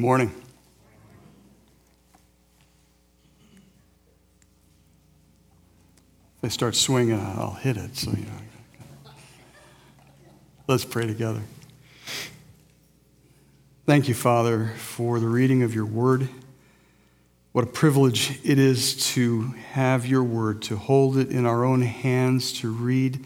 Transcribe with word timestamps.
Good 0.00 0.06
morning. 0.06 0.32
If 6.38 6.44
I 6.44 6.48
start 6.48 6.74
swinging, 6.74 7.20
I'll 7.20 7.58
hit 7.60 7.76
it. 7.76 7.98
So, 7.98 8.12
you 8.12 8.24
know. 8.24 9.12
Let's 10.66 10.86
pray 10.86 11.06
together. 11.06 11.42
Thank 13.84 14.08
you, 14.08 14.14
Father, 14.14 14.72
for 14.78 15.20
the 15.20 15.28
reading 15.28 15.62
of 15.64 15.74
your 15.74 15.84
word. 15.84 16.30
What 17.52 17.64
a 17.64 17.70
privilege 17.70 18.40
it 18.42 18.58
is 18.58 19.12
to 19.12 19.52
have 19.72 20.06
your 20.06 20.24
word, 20.24 20.62
to 20.62 20.76
hold 20.76 21.18
it 21.18 21.28
in 21.28 21.44
our 21.44 21.62
own 21.62 21.82
hands, 21.82 22.54
to 22.60 22.72
read 22.72 23.22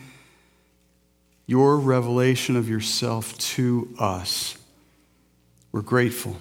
your 1.46 1.76
revelation 1.76 2.56
of 2.56 2.68
yourself 2.68 3.38
to 3.38 3.94
us. 3.96 4.58
We're 5.70 5.82
grateful. 5.82 6.36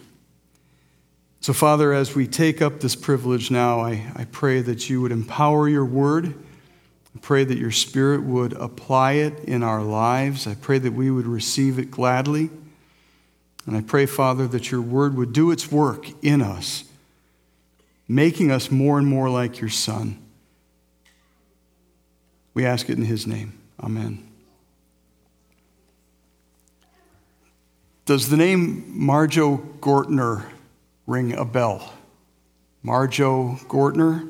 So, 1.44 1.52
Father, 1.52 1.92
as 1.92 2.16
we 2.16 2.26
take 2.26 2.62
up 2.62 2.80
this 2.80 2.96
privilege 2.96 3.52
now, 3.52 3.82
I, 3.82 4.10
I 4.16 4.24
pray 4.24 4.62
that 4.62 4.90
you 4.90 5.02
would 5.02 5.12
empower 5.12 5.68
your 5.68 5.84
word. 5.84 6.28
I 6.28 7.20
pray 7.20 7.44
that 7.44 7.58
your 7.58 7.70
spirit 7.70 8.24
would 8.24 8.54
apply 8.54 9.16
it 9.16 9.44
in 9.44 9.62
our 9.62 9.84
lives. 9.84 10.48
I 10.48 10.56
pray 10.56 10.78
that 10.80 10.94
we 10.94 11.12
would 11.12 11.28
receive 11.28 11.80
it 11.80 11.92
gladly. 11.92 12.50
And 13.66 13.76
I 13.76 13.82
pray, 13.82 14.06
Father, 14.06 14.48
that 14.48 14.72
your 14.72 14.80
word 14.80 15.18
would 15.18 15.34
do 15.34 15.52
its 15.52 15.70
work 15.70 16.06
in 16.24 16.42
us, 16.42 16.86
making 18.08 18.50
us 18.50 18.72
more 18.72 18.98
and 18.98 19.05
more 19.05 19.30
like 19.30 19.60
your 19.60 19.70
Son. 19.70 20.18
We 22.54 22.66
ask 22.66 22.90
it 22.90 22.98
in 22.98 23.04
his 23.04 23.28
name. 23.28 23.60
Amen. 23.82 24.26
Does 28.05 28.30
the 28.30 28.38
name 28.38 28.86
Marjoe 28.98 29.58
Gortner 29.82 30.52
ring 31.05 31.34
a 31.34 31.45
bell? 31.45 31.93
Marjoe 32.82 33.57
Gortner? 33.68 34.29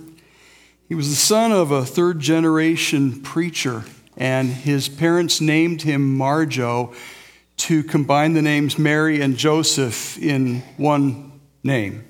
He 0.88 0.96
was 0.96 1.10
the 1.10 1.16
son 1.16 1.52
of 1.52 1.72
a 1.72 1.86
third 1.86 2.20
generation 2.20 3.22
preacher, 3.22 3.84
and 4.18 4.50
his 4.50 4.90
parents 4.90 5.42
named 5.42 5.82
him 5.82 6.18
Marjoe 6.18 6.94
to 7.58 7.84
combine 7.84 8.34
the 8.34 8.42
names 8.42 8.78
Mary 8.78 9.22
and 9.22 9.38
Joseph 9.38 10.18
in 10.18 10.62
one 10.78 11.40
name. 11.64 12.06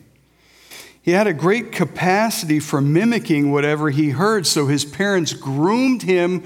He 1.02 1.11
had 1.11 1.27
a 1.27 1.33
great 1.33 1.72
capacity 1.72 2.59
for 2.59 2.81
mimicking 2.81 3.52
whatever 3.52 3.89
he 3.89 4.11
heard, 4.11 4.48
so 4.48 4.67
his 4.67 4.86
parents 4.86 5.33
groomed 5.33 6.03
him 6.03 6.44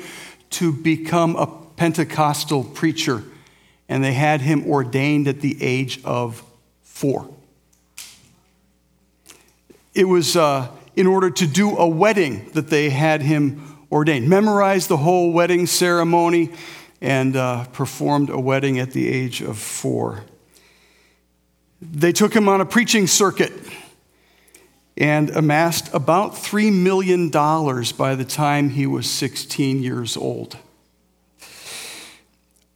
to 0.52 0.74
become 0.74 1.36
a 1.36 1.48
Pentecostal 1.76 2.64
preacher 2.64 3.24
and 3.90 4.04
they 4.04 4.14
had 4.14 4.42
him 4.42 4.70
ordained 4.70 5.28
at 5.28 5.42
the 5.42 5.62
age 5.64 6.02
of 6.04 6.44
four. 6.82 7.30
It 9.98 10.08
was 10.08 10.38
uh, 10.38 10.68
in 10.96 11.08
order 11.08 11.32
to 11.32 11.48
do 11.48 11.76
a 11.76 11.88
wedding 11.88 12.52
that 12.54 12.70
they 12.70 12.92
had 12.92 13.24
him 13.24 13.78
ordained. 13.92 14.30
Memorized 14.30 14.90
the 14.90 14.98
whole 14.98 15.32
wedding 15.32 15.66
ceremony 15.66 16.52
and 17.02 17.36
uh, 17.36 17.66
performed 17.66 18.30
a 18.30 18.40
wedding 18.40 18.78
at 18.78 18.92
the 18.92 19.08
age 19.08 19.42
of 19.42 19.58
four. 19.58 20.24
They 21.82 22.12
took 22.12 22.36
him 22.36 22.48
on 22.48 22.62
a 22.62 22.66
preaching 22.66 23.08
circuit 23.08 23.52
and 24.96 25.32
amassed 25.32 25.92
about 25.96 26.34
$3 26.34 26.72
million 26.72 27.32
by 27.32 28.14
the 28.14 28.26
time 28.26 28.70
he 28.70 28.86
was 28.86 29.10
16 29.10 29.82
years 29.82 30.16
old. 30.16 30.58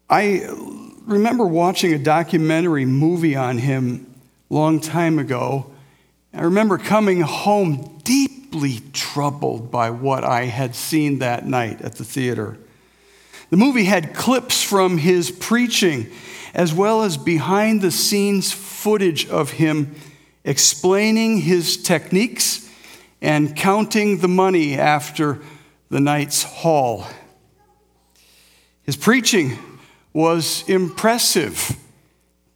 I 0.09 0.47
remember 1.05 1.45
watching 1.45 1.93
a 1.93 1.99
documentary 1.99 2.85
movie 2.85 3.35
on 3.35 3.59
him 3.59 4.11
long 4.49 4.79
time 4.79 5.19
ago. 5.19 5.70
I 6.33 6.43
remember 6.43 6.77
coming 6.77 7.21
home 7.21 7.99
deeply 8.03 8.79
troubled 8.93 9.69
by 9.69 9.89
what 9.89 10.23
I 10.23 10.45
had 10.45 10.75
seen 10.75 11.19
that 11.19 11.45
night 11.45 11.81
at 11.81 11.95
the 11.95 12.05
theater. 12.05 12.57
The 13.49 13.57
movie 13.57 13.83
had 13.83 14.13
clips 14.13 14.63
from 14.63 14.97
his 14.97 15.29
preaching, 15.29 16.09
as 16.53 16.73
well 16.73 17.03
as 17.03 17.17
behind 17.17 17.81
the 17.81 17.91
scenes 17.91 18.51
footage 18.53 19.27
of 19.27 19.51
him 19.51 19.93
explaining 20.43 21.41
his 21.41 21.77
techniques 21.77 22.69
and 23.21 23.55
counting 23.55 24.19
the 24.19 24.27
money 24.27 24.75
after 24.75 25.39
the 25.89 25.99
night's 25.99 26.43
haul. 26.43 27.05
His 28.83 28.95
preaching 28.95 29.59
was 30.13 30.67
impressive. 30.67 31.77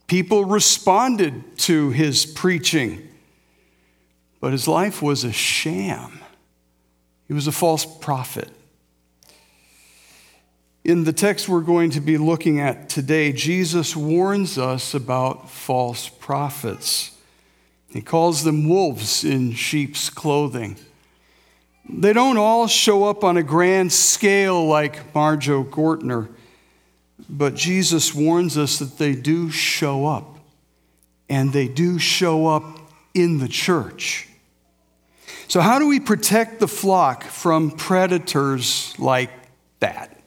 People 0.07 0.45
responded 0.45 1.57
to 1.59 1.91
his 1.91 2.25
preaching, 2.25 3.04
but 4.40 4.51
his 4.51 4.68
life 4.68 5.01
was 5.01 5.23
a 5.23 5.31
sham. 5.31 6.19
He 7.28 7.34
was 7.34 7.47
a 7.47 7.51
false 7.51 7.85
prophet. 7.85 8.50
In 10.84 11.03
the 11.03 11.13
text 11.13 11.50
we're 11.50 11.62
going 11.62 11.90
to 11.91 12.01
be 12.01 12.18
looking 12.18 12.59
at 12.59 12.90
today, 12.90 13.31
Jesus 13.31 13.96
warns 13.96 14.57
us 14.57 14.94
about 14.94 15.50
false 15.50 16.09
prophets. 16.09 17.12
He 17.90 18.01
calls 18.01 18.44
them 18.44 18.69
wolves 18.69 19.23
in 19.23 19.53
sheep's 19.53 20.09
clothing. 20.09 20.78
They 21.90 22.13
don't 22.13 22.38
all 22.38 22.67
show 22.67 23.06
up 23.06 23.23
on 23.23 23.38
a 23.38 23.44
grand 23.44 23.94
scale 23.94 24.66
like 24.67 25.13
Marjoe 25.13 25.63
Gortner. 25.63 26.29
But 27.29 27.56
Jesus 27.56 28.13
warns 28.13 28.57
us 28.57 28.78
that 28.79 28.97
they 28.97 29.16
do 29.16 29.50
show 29.50 30.06
up, 30.06 30.38
and 31.29 31.53
they 31.53 31.67
do 31.67 31.97
show 31.97 32.47
up 32.47 32.84
in 33.15 33.39
the 33.39 33.47
church. 33.47 34.27
So, 35.47 35.61
how 35.61 35.79
do 35.79 35.87
we 35.87 35.99
protect 35.99 36.59
the 36.59 36.67
flock 36.67 37.23
from 37.23 37.71
predators 37.71 38.93
like 38.99 39.31
that? 39.79 40.19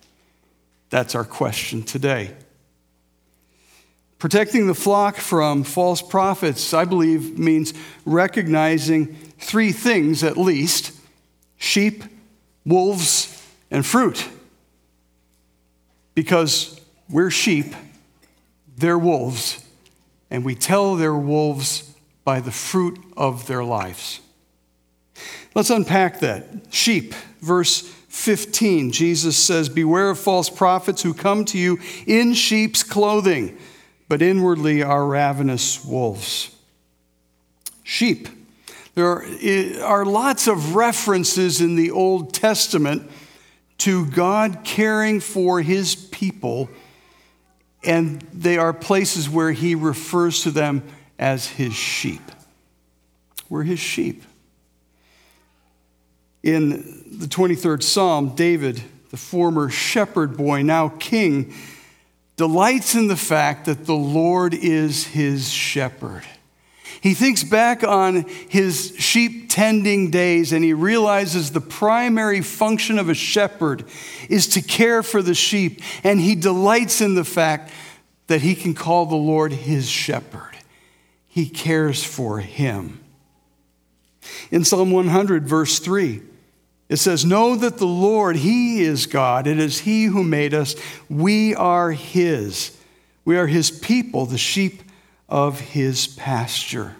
That's 0.90 1.14
our 1.14 1.24
question 1.24 1.82
today. 1.82 2.34
Protecting 4.18 4.66
the 4.66 4.74
flock 4.74 5.16
from 5.16 5.62
false 5.62 6.02
prophets, 6.02 6.74
I 6.74 6.84
believe, 6.84 7.38
means 7.38 7.72
recognizing 8.04 9.14
three 9.38 9.70
things 9.70 10.24
at 10.24 10.36
least 10.36 10.92
sheep, 11.56 12.02
wolves, 12.64 13.46
and 13.70 13.86
fruit. 13.86 14.26
Because 16.14 16.80
we're 17.08 17.30
sheep, 17.30 17.74
they're 18.76 18.98
wolves, 18.98 19.64
and 20.30 20.44
we 20.44 20.56
tell 20.56 20.96
they're 20.96 21.14
wolves 21.14 21.87
by 22.28 22.40
the 22.40 22.52
fruit 22.52 22.98
of 23.16 23.46
their 23.46 23.64
lives. 23.64 24.20
Let's 25.54 25.70
unpack 25.70 26.20
that. 26.20 26.44
Sheep, 26.68 27.14
verse 27.40 27.80
15, 28.08 28.92
Jesus 28.92 29.34
says, 29.34 29.70
Beware 29.70 30.10
of 30.10 30.18
false 30.18 30.50
prophets 30.50 31.00
who 31.00 31.14
come 31.14 31.46
to 31.46 31.56
you 31.56 31.78
in 32.06 32.34
sheep's 32.34 32.82
clothing, 32.82 33.56
but 34.10 34.20
inwardly 34.20 34.82
are 34.82 35.06
ravenous 35.06 35.82
wolves. 35.82 36.54
Sheep. 37.82 38.28
There 38.94 39.24
are 39.82 40.04
lots 40.04 40.48
of 40.48 40.74
references 40.74 41.62
in 41.62 41.76
the 41.76 41.92
Old 41.92 42.34
Testament 42.34 43.10
to 43.78 44.04
God 44.04 44.64
caring 44.64 45.20
for 45.20 45.62
his 45.62 45.96
people 45.96 46.68
and 47.84 48.20
they 48.34 48.58
are 48.58 48.72
places 48.72 49.30
where 49.30 49.52
he 49.52 49.74
refers 49.74 50.42
to 50.42 50.50
them 50.50 50.82
as 51.18 51.48
his 51.48 51.74
sheep. 51.74 52.22
We're 53.48 53.64
his 53.64 53.80
sheep. 53.80 54.22
In 56.42 56.70
the 57.18 57.26
23rd 57.26 57.82
Psalm, 57.82 58.34
David, 58.34 58.82
the 59.10 59.16
former 59.16 59.70
shepherd 59.70 60.36
boy, 60.36 60.62
now 60.62 60.88
king, 60.88 61.54
delights 62.36 62.94
in 62.94 63.08
the 63.08 63.16
fact 63.16 63.66
that 63.66 63.86
the 63.86 63.94
Lord 63.94 64.54
is 64.54 65.06
his 65.06 65.50
shepherd. 65.50 66.24
He 67.00 67.14
thinks 67.14 67.44
back 67.44 67.84
on 67.84 68.24
his 68.48 68.94
sheep 68.98 69.50
tending 69.50 70.10
days 70.10 70.52
and 70.52 70.64
he 70.64 70.72
realizes 70.72 71.50
the 71.50 71.60
primary 71.60 72.40
function 72.40 72.98
of 72.98 73.08
a 73.08 73.14
shepherd 73.14 73.84
is 74.28 74.48
to 74.48 74.62
care 74.62 75.02
for 75.02 75.22
the 75.22 75.34
sheep. 75.34 75.80
And 76.02 76.20
he 76.20 76.34
delights 76.34 77.00
in 77.00 77.14
the 77.14 77.24
fact 77.24 77.70
that 78.26 78.40
he 78.40 78.54
can 78.54 78.74
call 78.74 79.06
the 79.06 79.16
Lord 79.16 79.52
his 79.52 79.88
shepherd. 79.88 80.57
He 81.38 81.48
cares 81.48 82.02
for 82.02 82.40
him. 82.40 82.98
In 84.50 84.64
Psalm 84.64 84.90
100, 84.90 85.46
verse 85.46 85.78
3, 85.78 86.20
it 86.88 86.96
says, 86.96 87.24
Know 87.24 87.54
that 87.54 87.78
the 87.78 87.86
Lord, 87.86 88.34
He 88.34 88.80
is 88.80 89.06
God. 89.06 89.46
It 89.46 89.60
is 89.60 89.78
He 89.78 90.06
who 90.06 90.24
made 90.24 90.52
us. 90.52 90.74
We 91.08 91.54
are 91.54 91.92
His. 91.92 92.76
We 93.24 93.36
are 93.36 93.46
His 93.46 93.70
people, 93.70 94.26
the 94.26 94.36
sheep 94.36 94.82
of 95.28 95.60
his 95.60 96.08
pasture. 96.08 96.96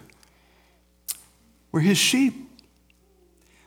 We're 1.73 1.81
his 1.81 1.99
sheep. 1.99 2.35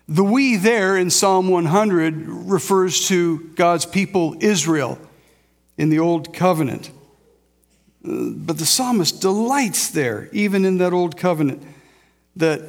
The 0.08 0.24
we 0.24 0.56
there 0.56 0.96
in 0.96 1.10
Psalm 1.10 1.50
100 1.50 2.28
refers 2.28 3.10
to 3.10 3.40
God's 3.56 3.86
people, 3.86 4.38
Israel, 4.40 5.00
in 5.78 5.90
the 5.90 6.00
Old 6.00 6.34
Covenant. 6.34 6.92
But 8.04 8.58
the 8.58 8.66
psalmist 8.66 9.22
delights 9.22 9.90
there, 9.90 10.30
even 10.32 10.66
in 10.66 10.78
that 10.80 10.94
old 10.94 11.18
covenant, 11.18 11.64
that 12.36 12.62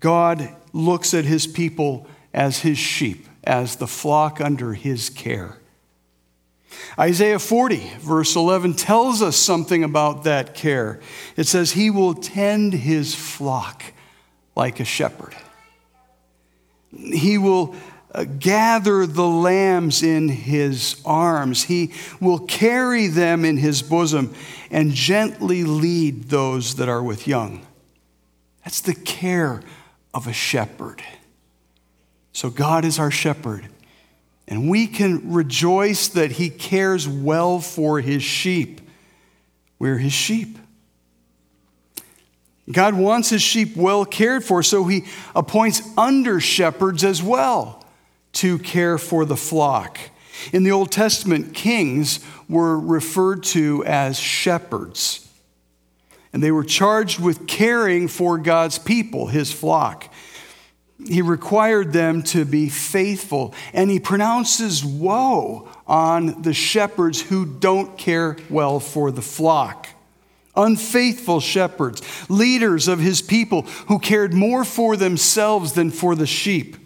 God 0.00 0.48
looks 0.72 1.14
at 1.14 1.24
his 1.24 1.46
people 1.46 2.06
as 2.32 2.60
his 2.60 2.78
sheep, 2.78 3.26
as 3.44 3.76
the 3.76 3.86
flock 3.86 4.40
under 4.40 4.74
his 4.74 5.10
care. 5.10 5.58
Isaiah 6.98 7.38
40, 7.38 7.92
verse 7.98 8.36
11, 8.36 8.74
tells 8.74 9.22
us 9.22 9.36
something 9.36 9.84
about 9.84 10.24
that 10.24 10.54
care. 10.54 11.00
It 11.36 11.46
says, 11.46 11.72
He 11.72 11.90
will 11.90 12.14
tend 12.14 12.72
his 12.72 13.14
flock 13.14 13.82
like 14.56 14.80
a 14.80 14.84
shepherd. 14.84 15.34
He 16.94 17.38
will 17.38 17.74
uh, 17.74 17.91
Uh, 18.14 18.24
gather 18.24 19.06
the 19.06 19.26
lambs 19.26 20.02
in 20.02 20.28
his 20.28 21.00
arms. 21.04 21.64
He 21.64 21.94
will 22.20 22.40
carry 22.40 23.06
them 23.06 23.44
in 23.44 23.56
his 23.56 23.80
bosom 23.80 24.34
and 24.70 24.92
gently 24.92 25.64
lead 25.64 26.24
those 26.24 26.74
that 26.74 26.90
are 26.90 27.02
with 27.02 27.26
young. 27.26 27.66
That's 28.64 28.82
the 28.82 28.94
care 28.94 29.62
of 30.12 30.26
a 30.26 30.32
shepherd. 30.32 31.02
So, 32.34 32.50
God 32.50 32.84
is 32.84 32.98
our 32.98 33.10
shepherd, 33.10 33.66
and 34.46 34.68
we 34.68 34.86
can 34.86 35.32
rejoice 35.32 36.08
that 36.08 36.32
he 36.32 36.50
cares 36.50 37.08
well 37.08 37.60
for 37.60 38.00
his 38.00 38.22
sheep. 38.22 38.82
We're 39.78 39.98
his 39.98 40.12
sheep. 40.12 40.58
God 42.70 42.94
wants 42.94 43.30
his 43.30 43.42
sheep 43.42 43.74
well 43.74 44.04
cared 44.04 44.44
for, 44.44 44.62
so 44.62 44.86
he 44.86 45.04
appoints 45.34 45.82
under 45.96 46.40
shepherds 46.40 47.04
as 47.04 47.22
well 47.22 47.81
to 48.32 48.58
care 48.58 48.98
for 48.98 49.24
the 49.24 49.36
flock. 49.36 49.98
In 50.52 50.64
the 50.64 50.72
Old 50.72 50.90
Testament, 50.90 51.54
kings 51.54 52.20
were 52.48 52.78
referred 52.78 53.42
to 53.44 53.84
as 53.84 54.18
shepherds, 54.18 55.28
and 56.32 56.42
they 56.42 56.50
were 56.50 56.64
charged 56.64 57.20
with 57.20 57.46
caring 57.46 58.08
for 58.08 58.38
God's 58.38 58.78
people, 58.78 59.26
his 59.26 59.52
flock. 59.52 60.12
He 61.06 61.20
required 61.20 61.92
them 61.92 62.22
to 62.24 62.44
be 62.44 62.68
faithful, 62.68 63.54
and 63.72 63.90
he 63.90 64.00
pronounces 64.00 64.84
woe 64.84 65.68
on 65.86 66.42
the 66.42 66.54
shepherds 66.54 67.20
who 67.20 67.44
don't 67.44 67.98
care 67.98 68.36
well 68.48 68.80
for 68.80 69.10
the 69.10 69.22
flock 69.22 69.88
unfaithful 70.54 71.40
shepherds, 71.40 72.02
leaders 72.28 72.88
of 72.88 72.98
his 72.98 73.22
people 73.22 73.62
who 73.88 73.98
cared 73.98 74.34
more 74.34 74.64
for 74.64 74.96
themselves 74.96 75.72
than 75.72 75.90
for 75.90 76.14
the 76.14 76.26
sheep. 76.26 76.76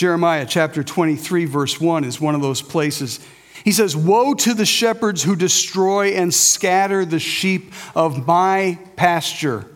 Jeremiah 0.00 0.46
chapter 0.48 0.82
23, 0.82 1.44
verse 1.44 1.78
1 1.78 2.04
is 2.04 2.18
one 2.18 2.34
of 2.34 2.40
those 2.40 2.62
places. 2.62 3.20
He 3.62 3.70
says, 3.70 3.94
Woe 3.94 4.32
to 4.32 4.54
the 4.54 4.64
shepherds 4.64 5.22
who 5.22 5.36
destroy 5.36 6.12
and 6.12 6.32
scatter 6.32 7.04
the 7.04 7.18
sheep 7.18 7.74
of 7.94 8.26
my 8.26 8.78
pasture. 8.96 9.66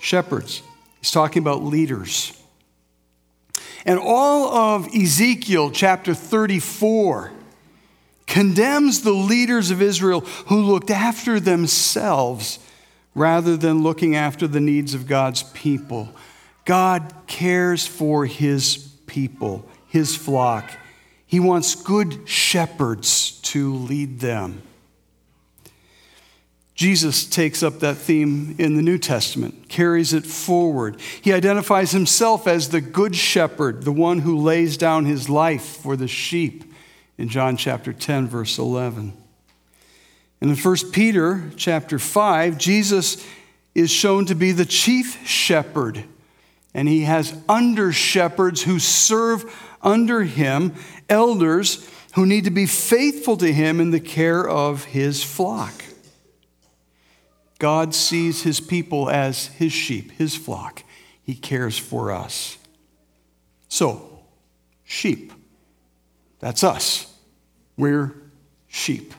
Shepherds. 0.00 0.62
He's 1.02 1.10
talking 1.10 1.42
about 1.42 1.64
leaders. 1.64 2.32
And 3.84 3.98
all 3.98 4.54
of 4.54 4.88
Ezekiel 4.94 5.70
chapter 5.70 6.14
34 6.14 7.30
condemns 8.26 9.02
the 9.02 9.12
leaders 9.12 9.70
of 9.70 9.82
Israel 9.82 10.20
who 10.46 10.62
looked 10.62 10.90
after 10.90 11.38
themselves 11.38 12.58
rather 13.14 13.54
than 13.58 13.82
looking 13.82 14.16
after 14.16 14.48
the 14.48 14.60
needs 14.60 14.94
of 14.94 15.06
God's 15.06 15.42
people. 15.42 16.08
God 16.64 17.12
cares 17.26 17.86
for 17.86 18.26
his 18.26 18.78
people, 19.06 19.68
his 19.86 20.16
flock. 20.16 20.70
He 21.26 21.40
wants 21.40 21.74
good 21.74 22.28
shepherds 22.28 23.32
to 23.42 23.74
lead 23.74 24.20
them. 24.20 24.62
Jesus 26.74 27.24
takes 27.24 27.62
up 27.62 27.78
that 27.80 27.96
theme 27.96 28.56
in 28.58 28.74
the 28.74 28.82
New 28.82 28.98
Testament, 28.98 29.68
carries 29.68 30.12
it 30.12 30.26
forward. 30.26 31.00
He 31.22 31.32
identifies 31.32 31.92
himself 31.92 32.48
as 32.48 32.70
the 32.70 32.80
good 32.80 33.14
shepherd, 33.14 33.84
the 33.84 33.92
one 33.92 34.20
who 34.20 34.36
lays 34.36 34.76
down 34.76 35.04
his 35.04 35.28
life 35.28 35.64
for 35.64 35.96
the 35.96 36.08
sheep 36.08 36.64
in 37.16 37.28
John 37.28 37.56
chapter 37.56 37.92
10 37.92 38.26
verse 38.26 38.58
11. 38.58 39.16
And 40.40 40.50
in 40.50 40.56
1 40.56 40.76
Peter 40.90 41.50
chapter 41.56 41.98
5, 41.98 42.58
Jesus 42.58 43.24
is 43.74 43.90
shown 43.90 44.26
to 44.26 44.34
be 44.34 44.50
the 44.50 44.66
chief 44.66 45.26
shepherd, 45.26 46.04
and 46.74 46.88
he 46.88 47.02
has 47.02 47.34
under 47.48 47.92
shepherds 47.92 48.62
who 48.62 48.78
serve 48.78 49.44
under 49.80 50.24
him, 50.24 50.74
elders 51.08 51.88
who 52.14 52.26
need 52.26 52.44
to 52.44 52.50
be 52.50 52.66
faithful 52.66 53.36
to 53.36 53.52
him 53.52 53.80
in 53.80 53.90
the 53.90 54.00
care 54.00 54.46
of 54.46 54.84
his 54.84 55.22
flock. 55.22 55.84
God 57.58 57.94
sees 57.94 58.42
his 58.42 58.60
people 58.60 59.08
as 59.08 59.46
his 59.46 59.72
sheep, 59.72 60.12
his 60.12 60.34
flock. 60.34 60.82
He 61.22 61.34
cares 61.34 61.78
for 61.78 62.10
us. 62.10 62.58
So, 63.68 64.20
sheep. 64.84 65.32
That's 66.40 66.62
us. 66.62 67.12
We're 67.76 68.14
sheep. 68.68 69.14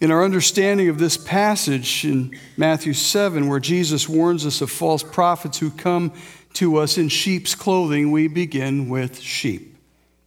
In 0.00 0.10
our 0.10 0.24
understanding 0.24 0.88
of 0.88 0.98
this 0.98 1.16
passage 1.16 2.04
in 2.04 2.36
Matthew 2.56 2.92
7, 2.92 3.48
where 3.48 3.60
Jesus 3.60 4.08
warns 4.08 4.44
us 4.44 4.60
of 4.60 4.70
false 4.70 5.02
prophets 5.02 5.58
who 5.58 5.70
come 5.70 6.12
to 6.54 6.76
us 6.76 6.98
in 6.98 7.08
sheep's 7.08 7.54
clothing, 7.54 8.10
we 8.10 8.26
begin 8.26 8.88
with 8.88 9.20
sheep. 9.20 9.76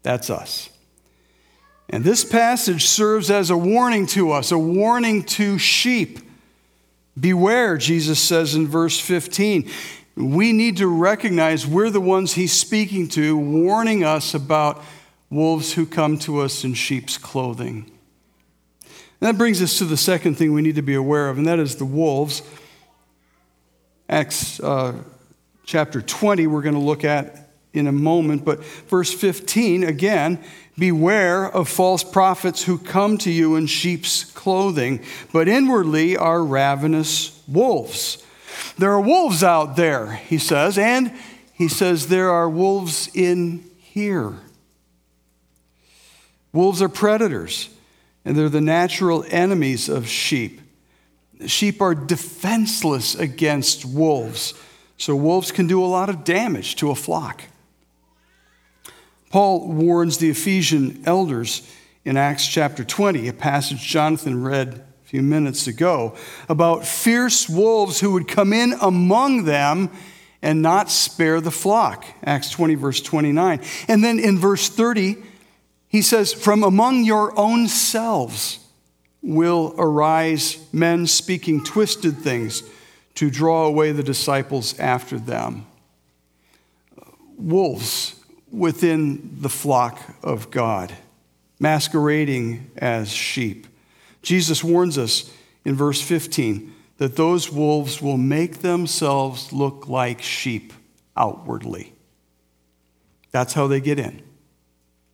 That's 0.03 0.29
us. 0.29 0.69
And 1.89 2.03
this 2.03 2.23
passage 2.23 2.85
serves 2.85 3.29
as 3.29 3.49
a 3.49 3.57
warning 3.57 4.07
to 4.07 4.31
us, 4.31 4.51
a 4.51 4.57
warning 4.57 5.23
to 5.23 5.57
sheep. 5.57 6.19
Beware, 7.19 7.77
Jesus 7.77 8.19
says 8.19 8.55
in 8.55 8.67
verse 8.67 8.99
15. 8.99 9.69
We 10.15 10.51
need 10.51 10.77
to 10.77 10.87
recognize 10.87 11.67
we're 11.67 11.89
the 11.89 12.01
ones 12.01 12.33
he's 12.33 12.53
speaking 12.53 13.07
to, 13.09 13.37
warning 13.37 14.03
us 14.03 14.33
about 14.33 14.83
wolves 15.29 15.73
who 15.73 15.85
come 15.85 16.17
to 16.19 16.39
us 16.39 16.63
in 16.63 16.73
sheep's 16.73 17.17
clothing. 17.17 17.91
And 19.19 19.27
that 19.27 19.37
brings 19.37 19.61
us 19.61 19.77
to 19.79 19.85
the 19.85 19.97
second 19.97 20.35
thing 20.35 20.53
we 20.53 20.61
need 20.61 20.75
to 20.75 20.81
be 20.81 20.95
aware 20.95 21.29
of, 21.29 21.37
and 21.37 21.47
that 21.47 21.59
is 21.59 21.77
the 21.77 21.85
wolves. 21.85 22.43
Acts 24.09 24.59
uh, 24.59 24.93
chapter 25.65 26.01
20, 26.01 26.47
we're 26.47 26.61
going 26.61 26.75
to 26.75 26.81
look 26.81 27.03
at 27.03 27.49
in 27.73 27.87
a 27.87 27.91
moment, 27.91 28.45
but 28.45 28.63
verse 28.63 29.13
15, 29.13 29.83
again, 29.83 30.43
beware 30.77 31.45
of 31.45 31.67
false 31.67 32.03
prophets 32.03 32.63
who 32.63 32.77
come 32.77 33.17
to 33.19 33.31
you 33.31 33.55
in 33.55 33.67
sheep's 33.67 34.23
clothing, 34.23 35.03
but 35.33 35.47
inwardly 35.47 36.15
are 36.15 36.43
ravenous 36.43 37.41
wolves. 37.47 38.23
There 38.77 38.91
are 38.91 39.01
wolves 39.01 39.43
out 39.43 39.75
there, 39.75 40.13
he 40.13 40.37
says, 40.37 40.77
and 40.77 41.11
he 41.53 41.67
says 41.67 42.07
there 42.07 42.29
are 42.29 42.49
wolves 42.49 43.09
in 43.13 43.63
here. 43.79 44.33
Wolves 46.53 46.81
are 46.81 46.89
predators, 46.89 47.69
and 48.27 48.35
they're 48.35 48.49
the 48.49 48.59
natural 48.59 49.23
enemies 49.29 49.87
of 49.87 50.05
sheep. 50.05 50.59
Sheep 51.45 51.81
are 51.81 51.95
defenseless 51.95 53.15
against 53.15 53.85
wolves, 53.85 54.53
so 54.97 55.15
wolves 55.15 55.53
can 55.53 55.65
do 55.65 55.81
a 55.81 55.87
lot 55.87 56.09
of 56.09 56.25
damage 56.25 56.75
to 56.75 56.91
a 56.91 56.95
flock. 56.95 57.43
Paul 59.29 59.69
warns 59.69 60.17
the 60.17 60.29
Ephesian 60.29 61.03
elders 61.05 61.73
in 62.03 62.17
Acts 62.17 62.45
chapter 62.45 62.83
20, 62.83 63.29
a 63.29 63.33
passage 63.33 63.81
Jonathan 63.81 64.43
read 64.43 64.73
a 64.73 65.07
few 65.07 65.21
minutes 65.21 65.65
ago, 65.65 66.13
about 66.49 66.85
fierce 66.85 67.47
wolves 67.47 68.01
who 68.01 68.11
would 68.11 68.27
come 68.27 68.51
in 68.51 68.73
among 68.81 69.45
them 69.45 69.89
and 70.41 70.61
not 70.61 70.91
spare 70.91 71.39
the 71.39 71.49
flock. 71.49 72.03
Acts 72.25 72.49
20, 72.49 72.75
verse 72.75 72.99
29. 72.99 73.61
And 73.87 74.03
then 74.03 74.19
in 74.19 74.37
verse 74.37 74.67
30, 74.67 75.15
he 75.87 76.01
says, 76.01 76.33
From 76.33 76.63
among 76.63 77.03
your 77.03 77.37
own 77.37 77.67
selves 77.67 78.59
will 79.21 79.73
arise 79.77 80.57
men 80.71 81.07
speaking 81.07 81.63
twisted 81.63 82.17
things 82.17 82.63
to 83.15 83.29
draw 83.29 83.65
away 83.65 83.91
the 83.91 84.03
disciples 84.03 84.77
after 84.79 85.17
them. 85.17 85.65
Wolves 87.37 88.15
within 88.51 89.37
the 89.41 89.49
flock 89.49 89.99
of 90.23 90.51
God, 90.51 90.95
masquerading 91.59 92.71
as 92.77 93.09
sheep. 93.11 93.67
Jesus 94.21 94.63
warns 94.63 94.97
us 94.97 95.31
in 95.65 95.75
verse 95.75 96.01
15 96.01 96.73
that 96.97 97.15
those 97.15 97.51
wolves 97.51 98.01
will 98.01 98.17
make 98.17 98.59
themselves 98.59 99.53
look 99.53 99.87
like 99.87 100.21
sheep 100.21 100.73
outwardly. 101.15 101.93
That's 103.31 103.53
how 103.53 103.67
they 103.67 103.81
get 103.81 103.99
in. 103.99 104.26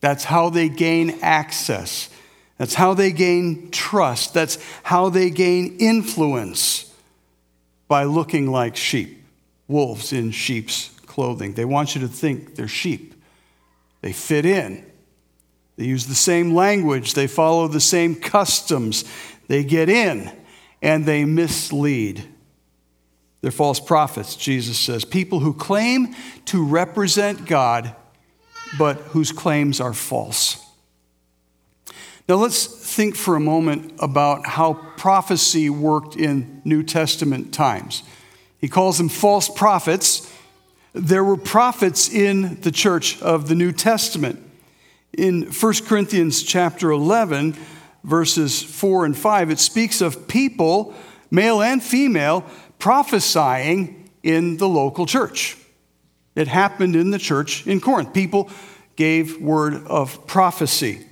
That's 0.04 0.26
how 0.26 0.50
they 0.50 0.68
gain 0.68 1.20
access. 1.22 2.10
That's 2.58 2.74
how 2.74 2.94
they 2.94 3.14
gain 3.14 3.72
trust. 3.72 4.34
That's 4.34 4.58
how 4.84 5.08
they 5.08 5.30
gain 5.30 5.78
influence 5.80 6.94
by 7.88 8.04
looking 8.04 8.52
like 8.52 8.76
sheep, 8.76 9.24
wolves 9.70 10.12
in 10.12 10.32
sheep's 10.32 10.90
clothing. 11.06 11.54
They 11.54 11.64
want 11.64 11.96
you 11.96 12.02
to 12.02 12.10
think 12.10 12.56
they're 12.56 12.68
sheep. 12.68 13.14
They 14.02 14.12
fit 14.12 14.46
in. 14.46 14.86
They 15.78 15.86
use 15.86 16.08
the 16.08 16.16
same 16.16 16.54
language, 16.54 17.14
they 17.14 17.28
follow 17.28 17.70
the 17.70 17.80
same 17.80 18.14
customs. 18.14 19.06
They 19.48 19.64
get 19.64 19.88
in 19.88 20.30
and 20.82 21.06
they 21.06 21.24
mislead. 21.24 22.28
They're 23.40 23.52
false 23.52 23.80
prophets, 23.80 24.36
Jesus 24.36 24.78
says. 24.78 25.06
People 25.06 25.40
who 25.40 25.54
claim 25.54 26.14
to 26.48 26.62
represent 26.62 27.46
God, 27.46 27.96
but 28.78 28.98
whose 28.98 29.32
claims 29.32 29.80
are 29.80 29.94
false. 29.94 30.64
Now, 32.28 32.36
let's 32.36 32.66
think 32.66 33.16
for 33.16 33.36
a 33.36 33.40
moment 33.40 33.94
about 34.00 34.48
how 34.48 34.74
prophecy 34.96 35.70
worked 35.70 36.16
in 36.16 36.62
New 36.64 36.82
Testament 36.82 37.54
times. 37.54 38.04
He 38.60 38.70
calls 38.70 38.98
them 38.98 39.10
false 39.10 39.50
prophets. 39.50 40.32
There 40.94 41.24
were 41.24 41.36
prophets 41.36 42.10
in 42.10 42.62
the 42.62 42.72
church 42.72 43.22
of 43.22 43.50
the 43.50 43.56
New 43.56 43.74
Testament. 43.74 44.40
In 45.12 45.44
1 45.52 45.74
Corinthians 45.86 46.44
chapter 46.44 46.92
11, 46.92 47.58
verses 48.06 48.64
4 48.64 49.06
and 49.06 49.18
5, 49.18 49.52
it 49.52 49.60
speaks 49.60 50.00
of 50.00 50.28
people, 50.28 50.94
male 51.30 51.62
and 51.62 51.84
female, 51.84 52.46
prophesying 52.80 54.10
in 54.24 54.58
the 54.58 54.68
local 54.68 55.06
church. 55.06 55.58
It 56.36 56.48
happened 56.48 56.96
in 56.96 57.12
the 57.12 57.20
church 57.20 57.68
in 57.68 57.80
Corinth. 57.80 58.14
People 58.14 58.50
gave 58.96 59.42
word 59.42 59.86
of 59.88 60.26
prophecy. 60.28 61.06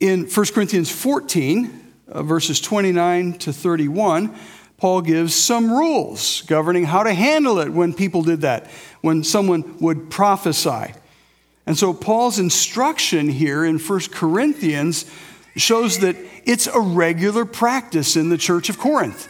In 0.00 0.26
1 0.26 0.46
Corinthians 0.46 0.90
14, 0.90 1.92
uh, 2.08 2.22
verses 2.22 2.60
29 2.60 3.34
to 3.38 3.52
31, 3.52 4.34
Paul 4.76 5.00
gives 5.00 5.34
some 5.34 5.70
rules 5.70 6.42
governing 6.42 6.84
how 6.84 7.02
to 7.02 7.14
handle 7.14 7.58
it 7.58 7.70
when 7.70 7.94
people 7.94 8.22
did 8.22 8.42
that, 8.42 8.66
when 9.00 9.24
someone 9.24 9.78
would 9.78 10.10
prophesy. 10.10 10.92
And 11.64 11.76
so 11.76 11.94
Paul's 11.94 12.38
instruction 12.38 13.28
here 13.28 13.64
in 13.64 13.78
1 13.78 14.00
Corinthians 14.12 15.06
shows 15.56 15.98
that 15.98 16.16
it's 16.44 16.66
a 16.66 16.78
regular 16.78 17.46
practice 17.46 18.16
in 18.16 18.28
the 18.28 18.38
church 18.38 18.68
of 18.68 18.78
Corinth. 18.78 19.28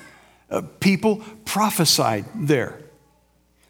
Uh, 0.51 0.63
people 0.81 1.23
prophesied 1.45 2.25
there. 2.35 2.81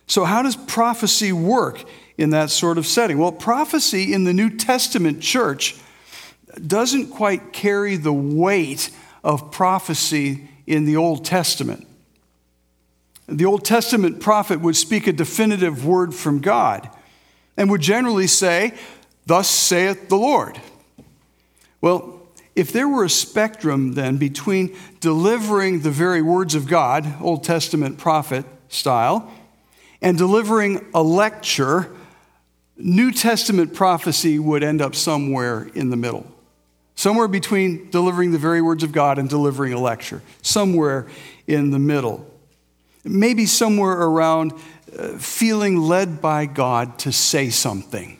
So, 0.06 0.25
how 0.25 0.42
does 0.42 0.56
prophecy 0.56 1.32
work 1.32 1.84
in 2.16 2.30
that 2.30 2.50
sort 2.50 2.78
of 2.78 2.86
setting? 2.86 3.18
Well, 3.18 3.32
prophecy 3.32 4.12
in 4.12 4.25
the 4.25 4.32
New 4.32 4.50
Testament 4.50 5.20
church 5.20 5.76
doesn't 6.66 7.08
quite 7.08 7.52
carry 7.52 7.96
the 7.96 8.12
weight 8.12 8.90
of 9.25 9.50
prophecy 9.50 10.48
in 10.66 10.84
the 10.84 10.96
Old 10.96 11.25
Testament. 11.25 11.86
The 13.28 13.44
Old 13.44 13.64
Testament 13.64 14.20
prophet 14.20 14.60
would 14.60 14.76
speak 14.76 15.06
a 15.06 15.12
definitive 15.12 15.84
word 15.84 16.14
from 16.14 16.40
God 16.40 16.88
and 17.56 17.68
would 17.70 17.80
generally 17.80 18.28
say, 18.28 18.72
Thus 19.26 19.48
saith 19.48 20.08
the 20.08 20.16
Lord. 20.16 20.60
Well, 21.80 22.20
if 22.54 22.72
there 22.72 22.88
were 22.88 23.04
a 23.04 23.10
spectrum 23.10 23.94
then 23.94 24.16
between 24.16 24.76
delivering 25.00 25.80
the 25.80 25.90
very 25.90 26.22
words 26.22 26.54
of 26.54 26.68
God, 26.68 27.20
Old 27.20 27.42
Testament 27.42 27.98
prophet 27.98 28.46
style, 28.68 29.30
and 30.06 30.16
delivering 30.16 30.86
a 30.94 31.02
lecture, 31.02 31.90
New 32.76 33.10
Testament 33.10 33.75
prophecy 33.75 34.38
would 34.38 34.62
end 34.62 34.80
up 34.80 34.94
somewhere 34.94 35.68
in 35.75 35.90
the 35.90 35.96
middle. 35.96 36.25
Somewhere 36.94 37.26
between 37.26 37.90
delivering 37.90 38.30
the 38.30 38.38
very 38.38 38.62
words 38.62 38.84
of 38.84 38.92
God 38.92 39.18
and 39.18 39.28
delivering 39.28 39.72
a 39.72 39.80
lecture. 39.80 40.22
Somewhere 40.42 41.08
in 41.48 41.72
the 41.72 41.80
middle. 41.80 42.25
Maybe 43.02 43.46
somewhere 43.46 43.94
around 44.00 44.52
uh, 44.96 45.18
feeling 45.18 45.76
led 45.76 46.22
by 46.22 46.46
God 46.46 47.00
to 47.00 47.10
say 47.10 47.50
something. 47.50 48.16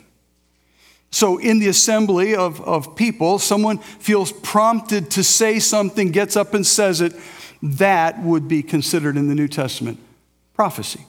So, 1.09 1.37
in 1.37 1.59
the 1.59 1.69
assembly 1.69 2.35
of, 2.35 2.59
of 2.59 2.97
people, 2.97 3.39
someone 3.39 3.77
feels 3.77 4.33
prompted 4.33 5.09
to 5.11 5.23
say 5.23 5.59
something, 5.59 6.11
gets 6.11 6.35
up 6.35 6.53
and 6.53 6.67
says 6.67 6.99
it. 6.99 7.13
That 7.63 8.21
would 8.21 8.49
be 8.49 8.61
considered 8.61 9.15
in 9.15 9.29
the 9.29 9.35
New 9.35 9.47
Testament 9.47 9.99
prophecy. 10.53 11.05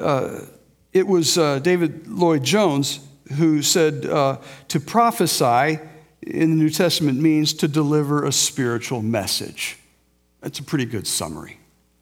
Uh, 0.00 0.46
it 0.92 1.06
was 1.06 1.38
uh, 1.38 1.58
David 1.60 2.08
Lloyd 2.08 2.42
Jones 2.42 3.00
who 3.36 3.62
said 3.62 4.06
uh, 4.06 4.38
to 4.68 4.80
prophesy 4.80 5.78
in 6.22 6.50
the 6.50 6.56
New 6.56 6.70
Testament 6.70 7.20
means 7.20 7.52
to 7.54 7.68
deliver 7.68 8.24
a 8.24 8.32
spiritual 8.32 9.02
message. 9.02 9.78
That's 10.40 10.58
a 10.58 10.62
pretty 10.62 10.84
good 10.84 11.06
summary. 11.06 11.58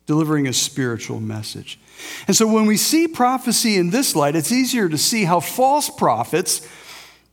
Delivering 0.06 0.46
a 0.46 0.52
spiritual 0.52 1.20
message. 1.20 1.78
And 2.26 2.34
so 2.34 2.46
when 2.46 2.66
we 2.66 2.76
see 2.76 3.08
prophecy 3.08 3.76
in 3.76 3.90
this 3.90 4.16
light, 4.16 4.36
it's 4.36 4.52
easier 4.52 4.88
to 4.88 4.96
see 4.96 5.24
how 5.24 5.40
false 5.40 5.90
prophets 5.90 6.66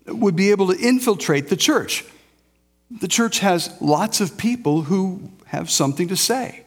would 0.08 0.36
be 0.36 0.52
able 0.52 0.68
to 0.68 0.78
infiltrate 0.78 1.48
the 1.48 1.56
church. 1.56 2.04
The 2.92 3.08
church 3.08 3.40
has 3.40 3.76
lots 3.82 4.20
of 4.20 4.38
people 4.38 4.84
who 4.84 5.32
have 5.46 5.70
something 5.70 6.10
to 6.10 6.18
say, 6.18 6.65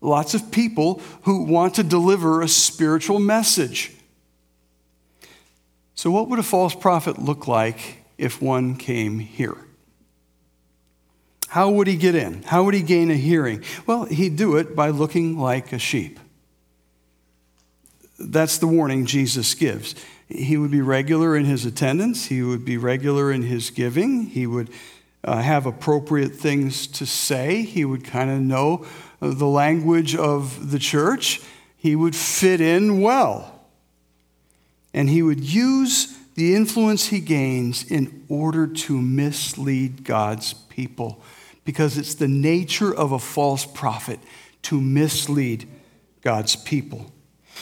lots 0.00 0.34
of 0.34 0.50
people 0.50 1.00
who 1.22 1.44
want 1.44 1.74
to 1.74 1.82
deliver 1.82 2.42
a 2.42 2.48
spiritual 2.48 3.18
message. 3.18 3.92
So, 5.94 6.10
what 6.10 6.28
would 6.28 6.38
a 6.38 6.42
false 6.42 6.74
prophet 6.74 7.18
look 7.18 7.46
like 7.46 8.00
if 8.20 8.42
one 8.42 8.76
came 8.76 9.18
here. 9.18 9.56
How 11.48 11.70
would 11.70 11.86
he 11.86 11.96
get 11.96 12.14
in? 12.14 12.42
How 12.44 12.62
would 12.62 12.74
he 12.74 12.82
gain 12.82 13.10
a 13.10 13.14
hearing? 13.14 13.64
Well, 13.86 14.04
he'd 14.04 14.36
do 14.36 14.56
it 14.56 14.76
by 14.76 14.90
looking 14.90 15.38
like 15.38 15.72
a 15.72 15.78
sheep. 15.78 16.20
That's 18.18 18.58
the 18.58 18.66
warning 18.66 19.06
Jesus 19.06 19.54
gives. 19.54 19.94
He 20.28 20.58
would 20.58 20.70
be 20.70 20.82
regular 20.82 21.34
in 21.34 21.46
his 21.46 21.64
attendance, 21.64 22.26
he 22.26 22.42
would 22.42 22.64
be 22.64 22.76
regular 22.76 23.32
in 23.32 23.42
his 23.42 23.70
giving, 23.70 24.26
he 24.26 24.46
would 24.46 24.70
uh, 25.24 25.40
have 25.40 25.66
appropriate 25.66 26.36
things 26.36 26.86
to 26.86 27.06
say, 27.06 27.62
he 27.62 27.84
would 27.84 28.04
kind 28.04 28.30
of 28.30 28.38
know 28.38 28.86
the 29.20 29.46
language 29.46 30.16
of 30.16 30.70
the 30.70 30.78
church, 30.78 31.40
he 31.76 31.94
would 31.94 32.16
fit 32.16 32.60
in 32.60 33.00
well. 33.00 33.60
And 34.92 35.08
he 35.08 35.22
would 35.22 35.40
use 35.40 36.16
the 36.34 36.54
influence 36.54 37.06
he 37.06 37.20
gains 37.20 37.84
in 37.90 38.24
order 38.28 38.66
to 38.66 39.00
mislead 39.00 40.04
God's 40.04 40.54
people 40.54 41.22
because 41.64 41.98
it's 41.98 42.14
the 42.14 42.28
nature 42.28 42.94
of 42.94 43.12
a 43.12 43.18
false 43.18 43.66
prophet 43.66 44.18
to 44.62 44.80
mislead 44.80 45.68
God's 46.22 46.56
people. 46.56 47.12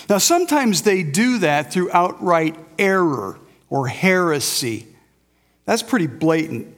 Now, 0.08 0.18
sometimes 0.18 0.82
they 0.82 1.02
do 1.02 1.38
that 1.38 1.72
through 1.72 1.90
outright 1.92 2.56
error 2.78 3.38
or 3.68 3.88
heresy. 3.88 4.86
That's 5.64 5.82
pretty 5.82 6.06
blatant. 6.06 6.74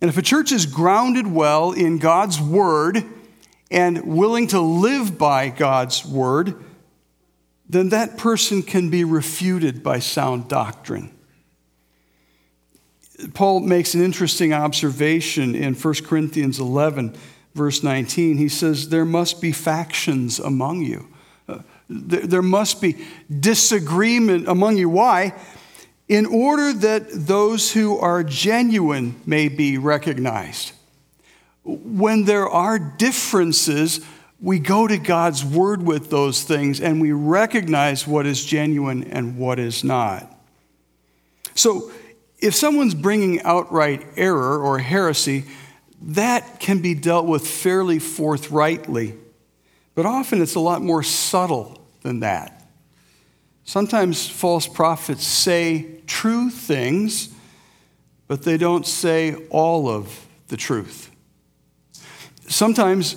And 0.00 0.08
if 0.08 0.18
a 0.18 0.22
church 0.22 0.52
is 0.52 0.66
grounded 0.66 1.26
well 1.26 1.72
in 1.72 1.98
God's 1.98 2.40
word 2.40 3.04
and 3.70 4.04
willing 4.04 4.46
to 4.48 4.60
live 4.60 5.18
by 5.18 5.48
God's 5.48 6.04
word, 6.04 6.54
then 7.68 7.90
that 7.90 8.16
person 8.16 8.62
can 8.62 8.88
be 8.88 9.04
refuted 9.04 9.82
by 9.82 9.98
sound 9.98 10.48
doctrine. 10.48 11.14
Paul 13.34 13.60
makes 13.60 13.94
an 13.94 14.02
interesting 14.02 14.52
observation 14.52 15.54
in 15.54 15.74
1 15.74 15.94
Corinthians 16.06 16.60
11, 16.60 17.14
verse 17.54 17.82
19. 17.82 18.38
He 18.38 18.48
says, 18.48 18.88
There 18.88 19.04
must 19.04 19.40
be 19.40 19.52
factions 19.52 20.38
among 20.38 20.82
you. 20.82 21.08
Uh, 21.48 21.58
there, 21.88 22.26
there 22.26 22.42
must 22.42 22.80
be 22.80 22.96
disagreement 23.28 24.48
among 24.48 24.76
you. 24.76 24.88
Why? 24.88 25.34
In 26.08 26.26
order 26.26 26.72
that 26.72 27.08
those 27.10 27.72
who 27.72 27.98
are 27.98 28.22
genuine 28.22 29.20
may 29.26 29.48
be 29.48 29.76
recognized. 29.76 30.72
When 31.68 32.24
there 32.24 32.48
are 32.48 32.78
differences, 32.78 34.00
we 34.40 34.58
go 34.58 34.86
to 34.86 34.96
God's 34.96 35.44
word 35.44 35.82
with 35.82 36.08
those 36.08 36.42
things 36.42 36.80
and 36.80 36.98
we 36.98 37.12
recognize 37.12 38.06
what 38.06 38.24
is 38.24 38.42
genuine 38.42 39.04
and 39.04 39.36
what 39.36 39.58
is 39.58 39.84
not. 39.84 40.34
So, 41.54 41.92
if 42.38 42.54
someone's 42.54 42.94
bringing 42.94 43.42
outright 43.42 44.06
error 44.16 44.62
or 44.62 44.78
heresy, 44.78 45.44
that 46.00 46.58
can 46.60 46.80
be 46.80 46.94
dealt 46.94 47.26
with 47.26 47.46
fairly 47.46 47.98
forthrightly. 47.98 49.14
But 49.94 50.06
often 50.06 50.40
it's 50.40 50.54
a 50.54 50.60
lot 50.60 50.80
more 50.80 51.02
subtle 51.02 51.84
than 52.02 52.20
that. 52.20 52.64
Sometimes 53.64 54.26
false 54.26 54.66
prophets 54.66 55.26
say 55.26 56.00
true 56.06 56.48
things, 56.48 57.28
but 58.26 58.42
they 58.42 58.56
don't 58.56 58.86
say 58.86 59.34
all 59.50 59.88
of 59.88 60.26
the 60.46 60.56
truth. 60.56 61.10
Sometimes 62.48 63.16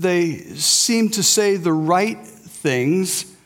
they 0.00 0.38
seem 0.54 1.10
to 1.10 1.22
say 1.22 1.56
the 1.56 1.72
right 1.72 2.18
things, 2.24 3.36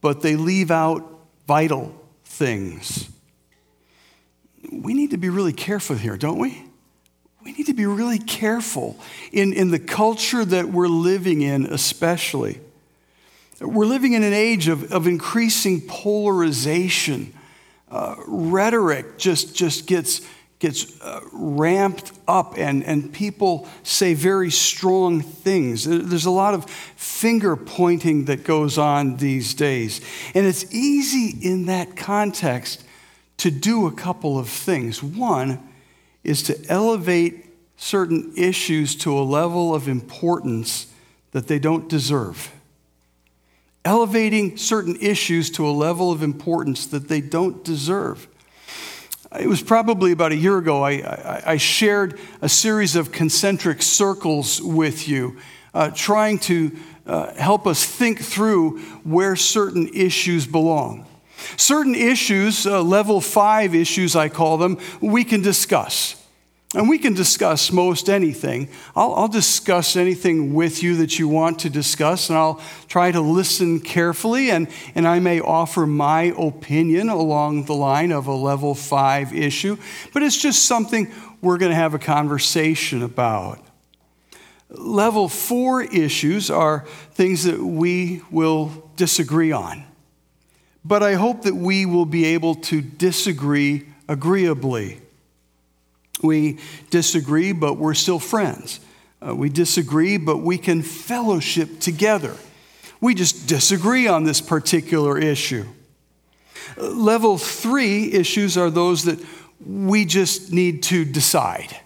but 0.00 0.20
they 0.20 0.36
leave 0.36 0.70
out 0.70 1.08
vital 1.46 1.94
things 2.24 3.08
we 4.70 4.94
need 4.94 5.10
to 5.10 5.16
be 5.16 5.28
really 5.28 5.52
careful 5.52 5.96
here, 5.96 6.16
don't 6.16 6.38
we? 6.38 6.62
We 7.44 7.52
need 7.52 7.66
to 7.66 7.74
be 7.74 7.86
really 7.86 8.18
careful 8.18 8.98
in, 9.32 9.52
in 9.52 9.70
the 9.70 9.78
culture 9.78 10.44
that 10.44 10.68
we're 10.68 10.88
living 10.88 11.42
in, 11.42 11.66
especially. 11.66 12.60
We're 13.60 13.86
living 13.86 14.14
in 14.14 14.22
an 14.22 14.32
age 14.32 14.68
of, 14.68 14.92
of 14.92 15.06
increasing 15.06 15.80
polarization. 15.80 17.32
Uh, 17.88 18.16
rhetoric 18.26 19.16
just, 19.16 19.54
just 19.54 19.86
gets, 19.86 20.20
gets 20.58 21.00
uh, 21.02 21.20
ramped 21.32 22.12
up, 22.26 22.54
and, 22.56 22.82
and 22.84 23.12
people 23.12 23.68
say 23.82 24.14
very 24.14 24.50
strong 24.50 25.20
things. 25.20 25.84
There's 25.84 26.24
a 26.24 26.30
lot 26.30 26.54
of 26.54 26.68
finger 26.96 27.56
pointing 27.56 28.24
that 28.24 28.44
goes 28.44 28.78
on 28.78 29.16
these 29.16 29.52
days. 29.54 30.00
And 30.34 30.46
it's 30.46 30.72
easy 30.74 31.46
in 31.46 31.66
that 31.66 31.96
context 31.96 32.84
to 33.38 33.50
do 33.50 33.86
a 33.86 33.92
couple 33.92 34.38
of 34.38 34.48
things. 34.48 35.02
One 35.02 35.68
is 36.24 36.42
to 36.44 36.58
elevate 36.68 37.44
certain 37.76 38.32
issues 38.36 38.96
to 38.96 39.16
a 39.16 39.20
level 39.20 39.74
of 39.74 39.88
importance 39.88 40.86
that 41.32 41.48
they 41.48 41.58
don't 41.58 41.88
deserve 41.88 42.50
elevating 43.86 44.56
certain 44.56 44.96
issues 45.00 45.48
to 45.48 45.66
a 45.66 45.70
level 45.70 46.10
of 46.10 46.20
importance 46.20 46.86
that 46.86 47.06
they 47.06 47.20
don't 47.20 47.64
deserve. 47.64 48.26
It 49.38 49.48
was 49.48 49.62
probably 49.62 50.12
about 50.12 50.32
a 50.32 50.36
year 50.36 50.58
ago, 50.58 50.82
I, 50.82 50.92
I, 50.92 51.42
I 51.46 51.56
shared 51.56 52.18
a 52.40 52.48
series 52.48 52.96
of 52.96 53.12
concentric 53.12 53.82
circles 53.82 54.60
with 54.62 55.08
you, 55.08 55.36
uh, 55.74 55.90
trying 55.94 56.38
to 56.40 56.76
uh, 57.06 57.34
help 57.34 57.66
us 57.66 57.84
think 57.84 58.20
through 58.20 58.78
where 59.04 59.36
certain 59.36 59.88
issues 59.94 60.46
belong. 60.46 61.06
Certain 61.56 61.94
issues, 61.94 62.66
uh, 62.66 62.82
level 62.82 63.20
five 63.20 63.74
issues, 63.74 64.16
I 64.16 64.28
call 64.28 64.56
them, 64.56 64.78
we 65.00 65.22
can 65.22 65.42
discuss. 65.42 66.15
And 66.76 66.90
we 66.90 66.98
can 66.98 67.14
discuss 67.14 67.72
most 67.72 68.10
anything. 68.10 68.68
I'll, 68.94 69.14
I'll, 69.14 69.28
discuss 69.28 69.96
anything 69.96 70.52
with 70.52 70.82
you 70.82 70.96
that 70.96 71.18
you 71.18 71.26
want 71.26 71.60
to 71.60 71.70
discuss, 71.70 72.28
and 72.28 72.36
I'll 72.36 72.60
try 72.86 73.10
to 73.10 73.20
listen 73.22 73.80
carefully, 73.80 74.50
and, 74.50 74.68
and 74.94 75.08
I 75.08 75.18
may 75.18 75.40
offer 75.40 75.86
my 75.86 76.34
opinion 76.36 77.08
along 77.08 77.64
the 77.64 77.72
line 77.72 78.12
of 78.12 78.26
a 78.26 78.34
level 78.34 78.74
five 78.74 79.32
issue, 79.32 79.78
but 80.12 80.22
it's 80.22 80.36
just 80.36 80.66
something 80.66 81.10
we're 81.40 81.56
going 81.56 81.70
to 81.70 81.76
have 81.76 81.94
a 81.94 81.98
conversation 81.98 83.02
about. 83.02 83.58
Level 84.68 85.30
four 85.30 85.82
issues 85.82 86.50
are 86.50 86.84
things 87.12 87.44
that 87.44 87.58
we 87.58 88.20
will 88.30 88.90
disagree 88.96 89.50
on, 89.50 89.82
but 90.84 91.02
I 91.02 91.14
hope 91.14 91.40
that 91.44 91.56
we 91.56 91.86
will 91.86 92.04
be 92.04 92.26
able 92.26 92.54
to 92.54 92.82
disagree 92.82 93.86
agreeably. 94.08 95.00
We 96.22 96.58
disagree, 96.90 97.52
but 97.52 97.74
we're 97.74 97.94
still 97.94 98.18
friends. 98.18 98.80
Uh, 99.26 99.34
we 99.34 99.48
disagree, 99.48 100.16
but 100.16 100.38
we 100.38 100.58
can 100.58 100.82
fellowship 100.82 101.80
together. 101.80 102.36
We 103.00 103.14
just 103.14 103.46
disagree 103.46 104.08
on 104.08 104.24
this 104.24 104.40
particular 104.40 105.18
issue. 105.18 105.64
Level 106.76 107.38
three 107.38 108.12
issues 108.12 108.56
are 108.56 108.70
those 108.70 109.04
that 109.04 109.18
we 109.64 110.04
just 110.04 110.52
need 110.52 110.82
to 110.84 111.04
decide. 111.04 111.76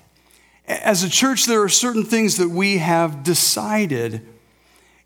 As 0.66 1.02
a 1.02 1.10
church, 1.10 1.46
there 1.46 1.62
are 1.62 1.68
certain 1.68 2.04
things 2.04 2.36
that 2.36 2.48
we 2.48 2.78
have 2.78 3.22
decided, 3.22 4.26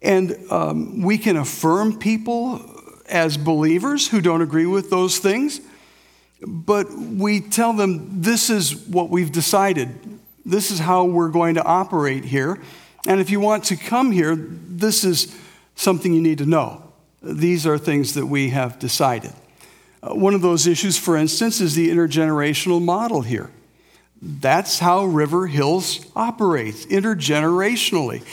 and 0.03 0.37
um, 0.51 1.03
we 1.03 1.19
can 1.19 1.37
affirm 1.37 1.99
people 1.99 2.61
as 3.09 3.37
believers 3.37 4.09
who 4.09 4.21
don't 4.21 4.43
agree 4.43 4.67
with 4.67 4.91
those 4.91 5.19
things 5.19 5.61
but 6.47 6.93
we 6.93 7.41
tell 7.41 7.73
them 7.73 8.23
this 8.23 8.51
is 8.51 8.75
what 8.87 9.11
we've 9.11 9.33
decided. 9.33 9.89
This 10.45 10.71
is 10.71 10.79
how 10.79 11.05
we're 11.05 11.31
going 11.31 11.55
to 11.55 11.65
operate 11.65 12.25
here. 12.25 12.61
And 13.07 13.21
if 13.21 13.31
you 13.31 13.41
want 13.41 13.65
to 13.65 13.77
come 13.77 14.13
here, 14.13 14.35
this 14.37 15.05
is 15.05 15.35
something 15.75 16.13
you 16.13 16.21
need 16.21 16.39
to 16.39 16.47
know. 16.47 16.93
These 17.23 17.67
are 17.67 17.79
things 17.79 18.15
that 18.15 18.27
we 18.27 18.51
have 18.51 18.79
decided. 18.79 19.33
Uh, 20.03 20.15
one 20.15 20.35
of 20.35 20.43
those 20.43 20.67
issues, 20.67 20.99
for 20.99 21.17
instance, 21.17 21.61
is 21.61 21.75
the 21.75 21.89
intergenerational 21.91 22.83
model 22.83 23.23
here. 23.23 23.51
That's 24.21 24.79
how 24.79 25.05
River 25.05 25.47
Hills 25.47 26.07
operates 26.15 26.87
intergenerationally. 26.87 28.25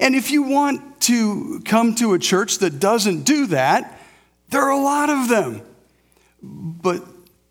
And 0.00 0.14
if 0.14 0.30
you 0.30 0.42
want 0.42 1.00
to 1.02 1.60
come 1.64 1.94
to 1.96 2.14
a 2.14 2.18
church 2.18 2.58
that 2.58 2.78
doesn't 2.78 3.22
do 3.22 3.46
that, 3.46 3.98
there 4.50 4.62
are 4.62 4.70
a 4.70 4.80
lot 4.80 5.10
of 5.10 5.28
them. 5.28 5.62
But 6.42 7.02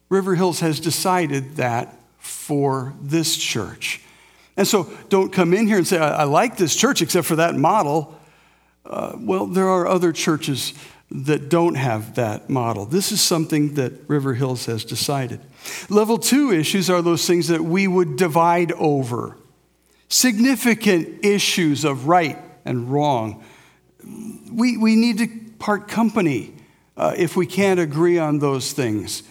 River 0.10 0.36
Hills 0.36 0.60
has 0.62 0.80
decided 0.80 1.58
that 1.58 1.98
for 2.18 2.94
this 3.02 3.38
church. 3.38 4.02
And 4.56 4.68
so 4.68 4.92
don't 5.10 5.32
come 5.32 5.54
in 5.54 5.68
here 5.68 5.78
and 5.78 5.88
say, 5.88 6.00
I, 6.00 6.22
I 6.22 6.24
like 6.24 6.58
this 6.58 6.76
church 6.76 7.02
except 7.02 7.28
for 7.28 7.36
that 7.36 7.56
model. 7.56 8.20
Uh, 8.86 9.16
well, 9.20 9.46
there 9.46 9.70
are 9.70 9.88
other 9.88 10.12
churches 10.12 10.74
that 11.10 11.50
don't 11.50 11.76
have 11.76 12.16
that 12.16 12.50
model. 12.50 12.86
This 12.86 13.12
is 13.12 13.22
something 13.22 13.76
that 13.76 13.94
River 14.08 14.34
Hills 14.34 14.66
has 14.66 14.84
decided. 14.84 15.40
Level 15.90 16.18
two 16.18 16.52
issues 16.52 16.90
are 16.90 17.02
those 17.02 17.26
things 17.26 17.48
that 17.48 17.62
we 17.62 17.88
would 17.88 18.18
divide 18.18 18.72
over 18.74 19.38
significant 20.10 21.26
issues 21.26 21.86
of 21.86 22.08
right 22.08 22.38
and 22.66 22.90
wrong. 22.92 23.44
We, 24.52 24.78
we 24.78 24.96
need 24.96 25.18
to 25.20 25.28
part 25.60 25.88
company 25.88 26.54
uh, 26.96 27.14
if 27.18 27.36
we 27.36 27.46
can't 27.46 27.80
agree 27.80 28.18
on 28.18 28.40
those 28.40 28.72
things 28.74 29.24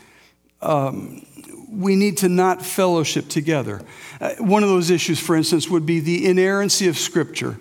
um, 0.62 1.24
we 1.70 1.96
need 1.96 2.18
to 2.18 2.28
not 2.28 2.64
fellowship 2.64 3.28
together. 3.28 3.82
Uh, 4.20 4.34
one 4.38 4.62
of 4.62 4.68
those 4.68 4.90
issues, 4.90 5.20
for 5.20 5.36
instance, 5.36 5.68
would 5.68 5.84
be 5.84 6.00
the 6.00 6.26
inerrancy 6.26 6.88
of 6.88 6.96
Scripture. 6.96 7.58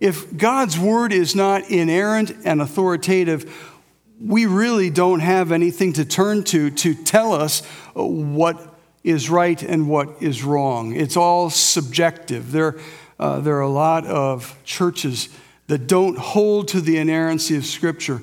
If 0.00 0.36
God's 0.36 0.78
word 0.78 1.12
is 1.12 1.34
not 1.34 1.70
inerrant 1.70 2.32
and 2.44 2.62
authoritative, 2.62 3.74
we 4.20 4.46
really 4.46 4.90
don't 4.90 5.20
have 5.20 5.52
anything 5.52 5.92
to 5.94 6.04
turn 6.04 6.44
to 6.44 6.70
to 6.70 6.94
tell 6.94 7.32
us 7.32 7.64
what 7.94 8.74
is 9.04 9.30
right 9.30 9.62
and 9.62 9.88
what 9.88 10.22
is 10.22 10.42
wrong. 10.42 10.94
It's 10.94 11.16
all 11.16 11.50
subjective. 11.50 12.52
There, 12.52 12.78
uh, 13.18 13.40
there 13.40 13.56
are 13.56 13.62
a 13.62 13.68
lot 13.68 14.06
of 14.06 14.56
churches 14.64 15.28
that 15.66 15.86
don't 15.86 16.18
hold 16.18 16.68
to 16.68 16.80
the 16.80 16.96
inerrancy 16.96 17.56
of 17.56 17.64
Scripture, 17.64 18.22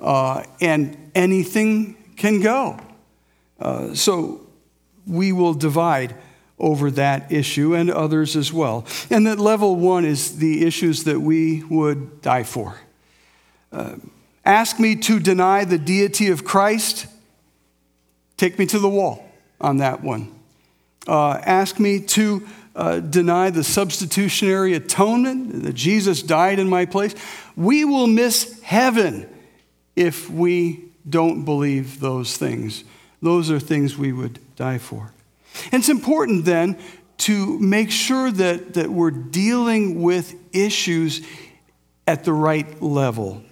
uh, 0.00 0.44
and 0.60 1.10
anything 1.14 1.96
can 2.16 2.40
go. 2.40 2.80
Uh, 3.60 3.94
so 3.94 4.46
we 5.06 5.32
will 5.32 5.54
divide 5.54 6.14
over 6.58 6.90
that 6.90 7.30
issue 7.30 7.74
and 7.74 7.90
others 7.90 8.34
as 8.36 8.52
well. 8.52 8.86
And 9.10 9.26
that 9.26 9.38
level 9.38 9.76
one 9.76 10.04
is 10.04 10.38
the 10.38 10.64
issues 10.66 11.04
that 11.04 11.20
we 11.20 11.62
would 11.64 12.22
die 12.22 12.44
for. 12.44 12.80
Uh, 13.72 13.96
ask 14.44 14.80
me 14.80 14.96
to 14.96 15.20
deny 15.20 15.64
the 15.64 15.78
deity 15.78 16.28
of 16.28 16.44
Christ, 16.44 17.06
take 18.36 18.58
me 18.58 18.66
to 18.66 18.78
the 18.78 18.88
wall 18.88 19.28
on 19.60 19.78
that 19.78 20.02
one. 20.02 20.32
Uh, 21.06 21.40
ask 21.44 21.78
me 21.78 22.00
to 22.00 22.46
uh, 22.74 23.00
deny 23.00 23.50
the 23.50 23.64
substitutionary 23.64 24.74
atonement, 24.74 25.62
that 25.64 25.74
Jesus 25.74 26.22
died 26.22 26.58
in 26.58 26.68
my 26.68 26.84
place. 26.84 27.14
We 27.56 27.84
will 27.84 28.06
miss 28.06 28.60
heaven 28.62 29.28
if 29.94 30.28
we 30.28 30.84
don't 31.08 31.44
believe 31.44 32.00
those 32.00 32.36
things. 32.36 32.84
Those 33.22 33.50
are 33.50 33.58
things 33.58 33.96
we 33.96 34.12
would 34.12 34.38
die 34.56 34.78
for. 34.78 35.12
And 35.72 35.80
it's 35.80 35.88
important 35.88 36.44
then 36.44 36.78
to 37.18 37.58
make 37.58 37.90
sure 37.90 38.30
that, 38.30 38.74
that 38.74 38.90
we're 38.90 39.10
dealing 39.10 40.02
with 40.02 40.34
issues 40.52 41.26
at 42.06 42.24
the 42.24 42.32
right 42.32 42.80
level. 42.82 43.42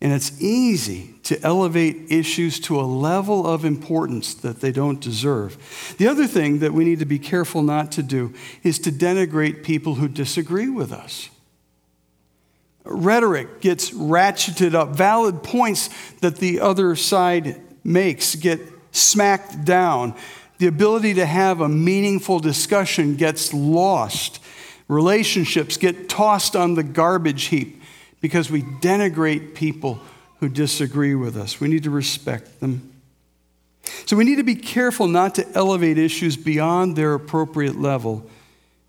And 0.00 0.12
it's 0.12 0.40
easy 0.40 1.14
to 1.24 1.40
elevate 1.42 2.10
issues 2.10 2.60
to 2.60 2.78
a 2.78 2.82
level 2.82 3.46
of 3.46 3.64
importance 3.64 4.34
that 4.34 4.60
they 4.60 4.70
don't 4.70 5.00
deserve. 5.00 5.94
The 5.98 6.06
other 6.06 6.26
thing 6.26 6.60
that 6.60 6.72
we 6.72 6.84
need 6.84 7.00
to 7.00 7.04
be 7.04 7.18
careful 7.18 7.62
not 7.62 7.90
to 7.92 8.02
do 8.02 8.32
is 8.62 8.78
to 8.80 8.92
denigrate 8.92 9.64
people 9.64 9.96
who 9.96 10.08
disagree 10.08 10.68
with 10.68 10.92
us. 10.92 11.30
Rhetoric 12.84 13.60
gets 13.60 13.90
ratcheted 13.90 14.74
up, 14.74 14.90
valid 14.90 15.42
points 15.42 15.90
that 16.20 16.36
the 16.36 16.60
other 16.60 16.96
side 16.96 17.60
makes 17.88 18.34
get 18.34 18.60
smacked 18.92 19.64
down. 19.64 20.14
The 20.58 20.66
ability 20.66 21.14
to 21.14 21.26
have 21.26 21.60
a 21.60 21.68
meaningful 21.68 22.38
discussion 22.40 23.16
gets 23.16 23.52
lost. 23.54 24.40
Relationships 24.88 25.76
get 25.76 26.08
tossed 26.08 26.56
on 26.56 26.74
the 26.74 26.82
garbage 26.82 27.44
heap 27.44 27.82
because 28.20 28.50
we 28.50 28.62
denigrate 28.62 29.54
people 29.54 30.00
who 30.40 30.48
disagree 30.48 31.14
with 31.14 31.36
us. 31.36 31.60
We 31.60 31.68
need 31.68 31.84
to 31.84 31.90
respect 31.90 32.60
them. 32.60 32.92
So 34.06 34.16
we 34.16 34.24
need 34.24 34.36
to 34.36 34.44
be 34.44 34.54
careful 34.54 35.08
not 35.08 35.34
to 35.36 35.48
elevate 35.54 35.98
issues 35.98 36.36
beyond 36.36 36.96
their 36.96 37.14
appropriate 37.14 37.76
level. 37.76 38.28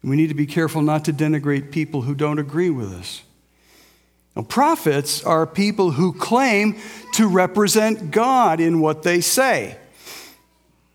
We 0.03 0.15
need 0.15 0.27
to 0.27 0.35
be 0.35 0.45
careful 0.45 0.81
not 0.81 1.05
to 1.05 1.13
denigrate 1.13 1.71
people 1.71 2.03
who 2.03 2.15
don't 2.15 2.39
agree 2.39 2.69
with 2.69 2.93
us. 2.93 3.21
Now, 4.39 4.45
prophets 4.45 5.21
are 5.25 5.45
people 5.45 5.91
who 5.91 6.13
claim 6.13 6.77
to 7.15 7.27
represent 7.27 8.09
God 8.09 8.61
in 8.61 8.79
what 8.79 9.03
they 9.03 9.19
say. 9.19 9.75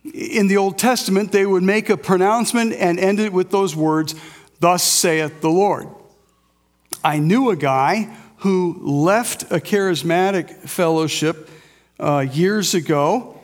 In 0.02 0.48
the 0.48 0.57
Old 0.57 0.78
Testament, 0.78 1.30
they 1.30 1.44
would 1.44 1.62
make 1.62 1.90
a 1.90 1.98
pronouncement 1.98 2.72
and 2.72 2.98
end 2.98 3.20
it 3.20 3.35
with 3.35 3.50
those 3.50 3.76
words, 3.76 4.14
Thus 4.61 4.83
saith 4.83 5.42
the 5.42 5.50
Lord. 5.50 5.88
I 7.04 7.18
knew 7.18 7.50
a 7.50 7.57
guy 7.57 8.16
who 8.38 8.78
left 8.80 9.42
a 9.52 9.61
charismatic 9.61 10.66
fellowship 10.66 11.50
uh, 12.00 12.20
years 12.20 12.74
ago 12.74 13.40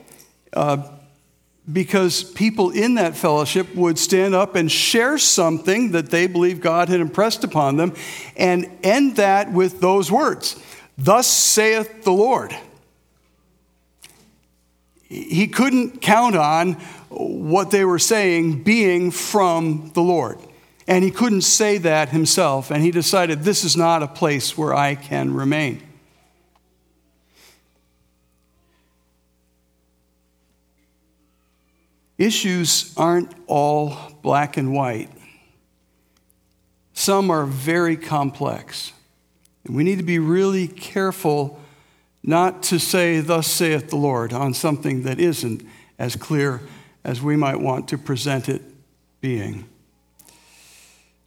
Uh, 0.53 0.79
because 1.73 2.25
people 2.25 2.71
in 2.71 2.95
that 2.95 3.17
fellowship 3.17 3.75
would 3.75 3.99
stand 3.99 4.35
up 4.35 4.55
and 4.55 4.71
share 4.71 5.19
something 5.19 5.93
that 5.93 6.11
they 6.11 6.27
believe 6.27 6.61
God 6.61 6.89
had 6.89 7.01
impressed 7.01 7.45
upon 7.45 7.77
them 7.77 7.95
and 8.37 8.71
end 8.83 9.17
that 9.17 9.53
with 9.53 9.81
those 9.81 10.11
words 10.11 10.61
Thus 10.97 11.27
saith 11.27 12.05
the 12.05 12.13
Lord. 12.13 12.55
He 15.03 15.49
couldn't 15.49 16.03
count 16.03 16.37
on 16.37 16.75
what 17.09 17.71
they 17.71 17.85
were 17.85 17.99
saying 17.99 18.63
being 18.63 19.11
from 19.11 19.91
the 19.95 20.03
Lord. 20.03 20.39
And 20.87 21.03
he 21.03 21.11
couldn't 21.11 21.43
say 21.43 21.79
that 21.79 22.11
himself. 22.11 22.71
And 22.71 22.83
he 22.83 22.91
decided, 22.91 23.43
this 23.43 23.65
is 23.65 23.77
not 23.77 24.03
a 24.03 24.09
place 24.09 24.57
where 24.57 24.75
I 24.75 24.95
can 24.95 25.35
remain. 25.35 25.83
Issues 32.21 32.93
aren't 32.99 33.33
all 33.47 33.97
black 34.21 34.59
and 34.59 34.75
white, 34.75 35.09
some 36.93 37.31
are 37.31 37.47
very 37.47 37.97
complex. 37.97 38.93
And 39.65 39.75
we 39.75 39.85
need 39.85 39.97
to 39.97 40.05
be 40.05 40.19
really 40.19 40.69
careful 40.69 41.59
not 42.23 42.63
to 42.65 42.79
say, 42.79 43.21
Thus 43.21 43.47
saith 43.47 43.89
the 43.89 43.97
Lord, 43.97 44.35
on 44.35 44.53
something 44.53 45.05
that 45.05 45.19
isn't 45.19 45.63
as 45.99 46.15
clear 46.15 46.61
as 47.05 47.23
we 47.23 47.37
might 47.37 47.59
want 47.59 47.89
to 47.89 47.97
present 47.97 48.51
it 48.51 48.61
being. 49.23 49.67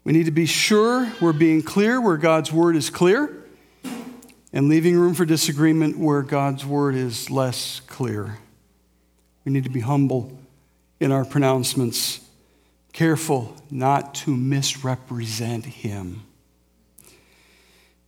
We 0.04 0.14
need 0.14 0.26
to 0.26 0.32
be 0.32 0.46
sure 0.46 1.12
we're 1.20 1.34
being 1.34 1.64
clear 1.64 2.00
where 2.00 2.18
God's 2.18 2.52
word 2.52 2.76
is 2.76 2.92
clear 2.92 3.44
and 4.54 4.70
leaving 4.70 4.96
room 4.96 5.16
for 5.16 5.26
disagreement 5.26 5.98
where 5.98 6.22
God's 6.22 6.64
word 6.64 6.94
is 6.94 7.32
less 7.32 7.80
clear. 7.88 8.38
We 9.44 9.52
need 9.52 9.64
to 9.64 9.72
be 9.72 9.80
humble 9.80 10.38
in 11.04 11.12
our 11.12 11.26
pronouncements, 11.26 12.22
careful 12.94 13.58
not 13.70 14.16
to 14.16 14.34
misrepresent 14.34 15.66
him. 15.66 16.24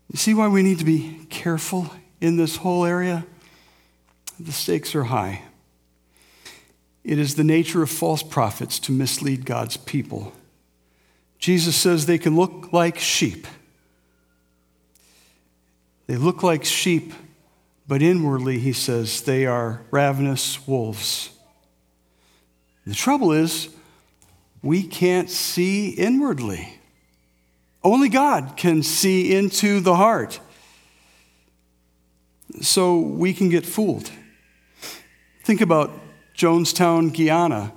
You 0.10 0.18
see 0.18 0.34
why 0.34 0.48
we 0.48 0.64
need 0.64 0.80
to 0.80 0.86
be 0.86 1.26
careful 1.30 1.92
in 2.22 2.38
this 2.38 2.56
whole 2.56 2.86
area? 2.86 3.26
The 4.40 4.54
stakes 4.54 4.96
are 4.96 5.04
high. 5.04 5.42
It 7.04 7.20
is 7.20 7.36
the 7.36 7.44
nature 7.44 7.84
of 7.84 7.90
false 7.90 8.24
prophets 8.24 8.80
to 8.80 8.94
mislead 8.94 9.46
God's 9.46 9.76
people. 9.76 10.32
Jesus 11.38 11.76
says 11.76 12.06
they 12.06 12.18
can 12.18 12.38
look 12.38 12.72
like 12.72 12.98
sheep. 12.98 13.46
They 16.08 16.16
look 16.16 16.44
like 16.44 16.64
sheep, 16.64 17.12
but 17.90 18.02
inwardly, 18.02 18.58
he 18.60 18.72
says, 18.72 19.24
they 19.24 19.46
are 19.46 19.82
ravenous 19.92 20.66
wolves. 20.66 21.35
The 22.86 22.94
trouble 22.94 23.32
is, 23.32 23.70
we 24.62 24.84
can't 24.84 25.30
see 25.30 25.90
inwardly. 25.90 26.80
Only 27.84 28.10
God 28.10 28.58
can 28.58 28.84
see 28.84 29.36
into 29.36 29.80
the 29.80 29.96
heart. 29.96 30.40
So 32.62 33.00
we 33.00 33.34
can 33.34 33.50
get 33.50 33.66
fooled. 33.66 34.10
Think 35.44 35.62
about 35.62 35.92
Jonestown, 36.36 37.16
Guyana, 37.16 37.72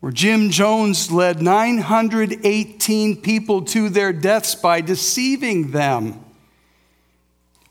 where 0.00 0.12
Jim 0.12 0.50
Jones 0.50 1.10
led 1.12 1.42
918 1.42 3.22
people 3.22 3.62
to 3.66 3.88
their 3.88 4.12
deaths 4.12 4.54
by 4.54 4.80
deceiving 4.80 5.70
them. 5.70 6.24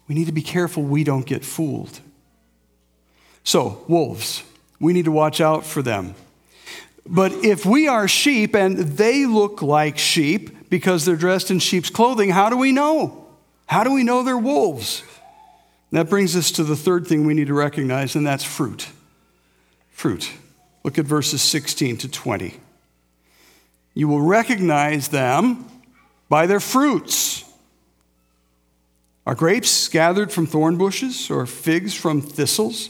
We 0.08 0.16
need 0.16 0.26
to 0.26 0.32
be 0.32 0.42
careful 0.42 0.84
we 0.84 1.04
don't 1.04 1.26
get 1.26 1.44
fooled. 1.44 2.00
So, 3.44 3.84
wolves, 3.88 4.44
we 4.80 4.94
need 4.94 5.06
to 5.06 5.12
watch 5.12 5.42
out 5.42 5.66
for 5.66 5.82
them. 5.82 6.16
But 7.06 7.32
if 7.32 7.66
we 7.66 7.88
are 7.88 8.08
sheep 8.08 8.56
and 8.56 8.78
they 8.78 9.26
look 9.26 9.62
like 9.62 9.98
sheep 9.98 10.70
because 10.70 11.06
they're 11.06 11.16
dressed 11.16 11.52
in 11.52 11.60
sheep's 11.60 11.90
clothing, 11.90 12.30
how 12.30 12.50
do 12.50 12.58
we 12.58 12.72
know? 12.72 13.28
How 13.66 13.84
do 13.84 13.92
we 13.92 14.04
know 14.04 14.24
they're 14.24 14.38
wolves? 14.38 15.04
that 15.92 16.10
brings 16.10 16.36
us 16.36 16.52
to 16.52 16.64
the 16.64 16.76
third 16.76 17.08
thing 17.08 17.26
we 17.26 17.34
need 17.34 17.48
to 17.48 17.54
recognize, 17.54 18.16
and 18.16 18.26
that's 18.26 18.44
fruit. 18.44 18.90
Fruit. 19.90 20.32
Look 20.84 20.98
at 21.00 21.06
verses 21.06 21.42
16 21.42 21.98
to 21.98 22.10
20. 22.10 22.60
You 23.96 24.08
will 24.08 24.22
recognize 24.22 25.08
them 25.08 25.66
by 26.30 26.46
their 26.46 26.60
fruits. 26.60 27.44
Are 29.26 29.36
grapes 29.36 29.88
gathered 29.88 30.32
from 30.32 30.48
thorn 30.48 30.78
bushes 30.78 31.30
or 31.30 31.46
figs 31.46 31.94
from 31.94 32.22
thistles? 32.22 32.90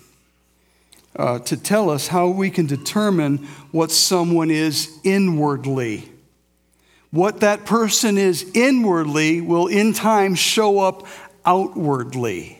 uh, 1.15 1.39
to 1.39 1.57
tell 1.57 1.89
us 1.89 2.07
how 2.07 2.27
we 2.27 2.49
can 2.49 2.65
determine 2.65 3.37
what 3.71 3.91
someone 3.91 4.51
is 4.51 4.99
inwardly. 5.03 6.09
What 7.11 7.41
that 7.41 7.65
person 7.65 8.17
is 8.17 8.49
inwardly 8.53 9.41
will 9.41 9.67
in 9.67 9.93
time 9.93 10.35
show 10.35 10.79
up 10.79 11.05
outwardly. 11.45 12.57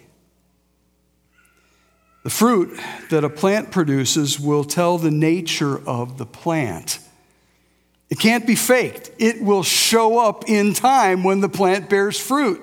The 2.24 2.30
fruit 2.30 2.80
that 3.10 3.24
a 3.24 3.30
plant 3.30 3.72
produces 3.72 4.40
will 4.40 4.64
tell 4.64 4.98
the 4.98 5.10
nature 5.10 5.78
of 5.88 6.18
the 6.18 6.26
plant. 6.26 7.00
It 8.10 8.20
can't 8.20 8.46
be 8.46 8.56
faked. 8.56 9.10
It 9.18 9.42
will 9.42 9.64
show 9.64 10.20
up 10.20 10.50
in 10.50 10.74
time 10.74 11.24
when 11.24 11.40
the 11.40 11.50
plant 11.50 11.90
bears 11.90 12.20
fruit. 12.20 12.62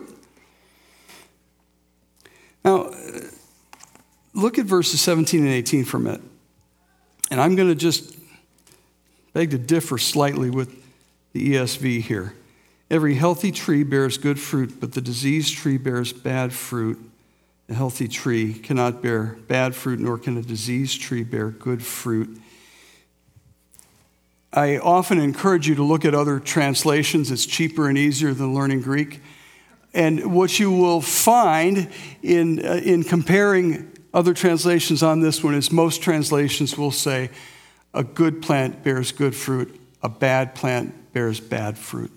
Now, 2.65 2.91
look 4.39 4.59
at 4.59 4.67
verses 4.67 5.01
17 5.01 5.41
and 5.41 5.53
18 5.53 5.85
for 5.85 5.97
a 5.97 6.01
minute. 6.01 6.23
And 7.31 7.41
I'm 7.41 7.57
going 7.57 7.69
to 7.69 7.75
just 7.75 8.17
beg 9.33 9.51
to 9.51 9.59
differ 9.59 9.99
slightly 9.99 10.49
with 10.49 10.75
the 11.33 11.55
ESV 11.55 12.03
here. 12.03 12.35
Every 12.91 13.17
healthy 13.17 13.53
tree 13.53 13.83
bears 13.83 14.17
good 14.17 14.41
fruit, 14.41 14.81
but 14.81 14.93
the 14.93 15.01
diseased 15.01 15.57
tree 15.57 15.77
bears 15.77 16.13
bad 16.13 16.53
fruit. 16.53 16.99
A 17.69 17.75
healthy 17.75 18.09
tree 18.09 18.55
cannot 18.55 19.03
bear 19.03 19.37
bad 19.47 19.75
fruit, 19.75 20.01
nor 20.01 20.17
can 20.17 20.39
a 20.39 20.43
diseased 20.43 21.03
tree 21.03 21.23
bear 21.23 21.51
good 21.51 21.85
fruit. 21.85 22.41
I 24.55 24.79
often 24.79 25.19
encourage 25.19 25.69
you 25.69 25.75
to 25.75 25.83
look 25.83 26.07
at 26.07 26.15
other 26.15 26.41
translations. 26.41 27.31
It's 27.31 27.45
cheaper 27.45 27.89
and 27.89 27.99
easier 27.99 28.33
than 28.33 28.55
learning 28.55 28.81
Greek. 28.81 29.21
And 29.93 30.35
what 30.35 30.59
you 30.59 30.71
will 30.71 31.03
find 31.03 31.91
in, 32.23 32.65
uh, 32.65 32.81
in 32.83 33.05
comparing 33.05 33.93
other 34.19 34.35
translations 34.35 35.01
on 35.05 35.21
this 35.21 35.45
one 35.45 35.55
is 35.55 35.71
most 35.71 36.03
translations 36.03 36.77
will 36.77 36.91
say, 36.91 37.31
a 37.95 38.03
good 38.03 38.43
plant 38.43 38.83
bears 38.83 39.13
good 39.13 39.33
fruit, 39.33 39.81
a 40.03 40.09
bad 40.09 40.57
plant 40.57 41.13
bears 41.13 41.39
bad 41.39 41.79
fruit. 41.79 42.11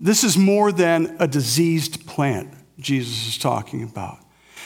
This 0.00 0.24
is 0.24 0.38
more 0.38 0.72
than 0.72 1.14
a 1.20 1.28
diseased 1.28 2.06
plant 2.06 2.54
Jesus 2.78 3.28
is 3.28 3.36
talking 3.36 3.82
about. 3.82 4.18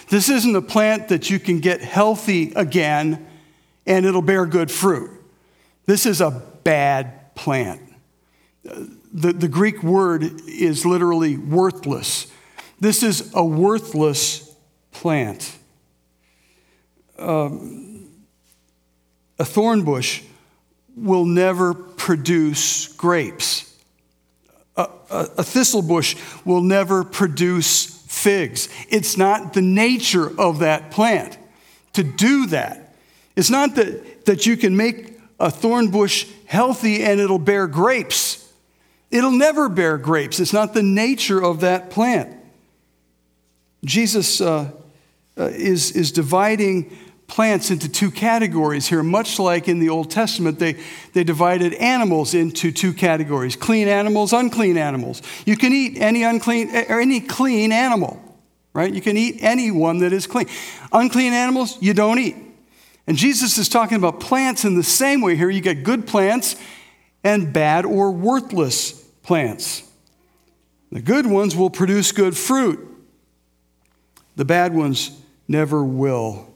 This 0.09 0.29
isn't 0.29 0.55
a 0.55 0.63
plant 0.63 1.09
that 1.09 1.29
you 1.29 1.41
can 1.41 1.59
get 1.59 1.81
healthy 1.81 2.53
again 2.55 3.27
and 3.85 4.07
it'll 4.07 4.23
bear 4.23 4.47
good 4.47 4.71
fruit. 4.71 5.11
This 5.87 6.07
is 6.07 6.21
a 6.21 6.31
bad 6.63 7.35
plant. 7.35 7.83
The, 8.63 9.33
the 9.33 9.49
Greek 9.49 9.83
word 9.83 10.23
is 10.47 10.87
literally 10.87 11.37
worthless. 11.37 12.29
This 12.79 13.03
is 13.03 13.33
a 13.35 13.45
worthless 13.45 14.55
plant. 14.93 15.56
A 17.19 17.51
thorn 19.45 19.85
bush 19.85 20.23
will 20.97 21.25
never 21.25 21.75
produce 21.75 22.89
grapes. 22.95 23.73
A, 24.77 24.89
a, 25.11 25.29
a, 25.39 25.45
thistle 25.45 25.83
bush 25.83 26.17
will 26.45 26.63
never 26.63 27.05
produce 27.05 27.87
figs. 28.07 28.69
It's 28.89 29.17
not 29.17 29.53
the 29.53 29.63
nature 29.63 30.29
of 30.41 30.61
that 30.61 30.91
plant 30.91 31.39
to 31.95 32.03
do 32.03 32.47
that. 32.47 32.95
It's 33.37 33.51
not 33.51 33.75
that, 33.75 34.25
that 34.27 34.47
you 34.47 34.57
can 34.57 34.77
make 34.77 35.19
a 35.39 35.51
thorn 35.51 35.91
bush 35.91 36.27
healthy 36.47 37.03
and 37.03 37.21
it'll 37.21 37.39
bear 37.39 37.67
grapes. 37.67 38.43
It'll 39.11 39.31
never 39.31 39.69
bear 39.69 39.99
grapes. 39.99 40.41
It's 40.41 40.53
not 40.53 40.75
the 40.75 40.83
nature 40.83 41.43
of 41.43 41.61
that 41.61 41.91
plant. 41.91 42.35
Jesus 43.85 44.41
uh, 44.41 44.71
uh, 45.39 45.45
is, 45.45 45.93
is 45.93 46.13
dividing 46.13 46.97
plants 47.27 47.71
into 47.71 47.89
two 47.89 48.11
categories 48.11 48.87
here, 48.87 49.03
much 49.03 49.39
like 49.39 49.69
in 49.69 49.79
the 49.79 49.89
Old 49.89 50.11
Testament, 50.11 50.59
they, 50.59 50.77
they 51.13 51.25
divided 51.25 51.75
animals 51.75 52.35
into 52.35 52.71
two 52.71 52.93
categories 52.93 53.57
clean 53.57 53.89
animals, 53.89 54.33
unclean 54.33 54.77
animals. 54.77 55.23
You 55.45 55.57
can 55.57 55.73
eat 55.73 55.99
any 55.99 56.23
unclean 56.23 56.75
or 56.89 57.01
any 57.01 57.21
clean 57.21 57.73
animal, 57.73 58.23
right? 58.73 58.93
You 58.93 59.01
can 59.01 59.17
eat 59.17 59.39
any 59.41 59.71
one 59.71 59.99
that 59.99 60.13
is 60.13 60.27
clean. 60.27 60.47
Unclean 60.93 61.33
animals, 61.33 61.81
you 61.81 61.95
don't 61.95 62.19
eat. 62.19 62.37
And 63.07 63.17
Jesus 63.17 63.59
is 63.59 63.69
talking 63.69 63.97
about 63.97 64.21
plants 64.21 64.65
in 64.65 64.75
the 64.75 64.83
same 64.83 65.21
way 65.21 65.37
here. 65.37 65.49
You 65.49 65.61
get 65.61 65.85
good 65.85 66.07
plants 66.07 66.57
and 67.23 67.53
bad 67.53 67.85
or 67.85 68.11
worthless 68.11 68.93
plants. 69.23 69.83
The 70.93 71.01
good 71.01 71.27
ones 71.27 71.57
will 71.57 71.71
produce 71.71 72.13
good 72.13 72.37
fruit, 72.37 72.79
the 74.37 74.45
bad 74.45 74.75
ones 74.75 75.11
never 75.49 75.85
will. 75.85 76.56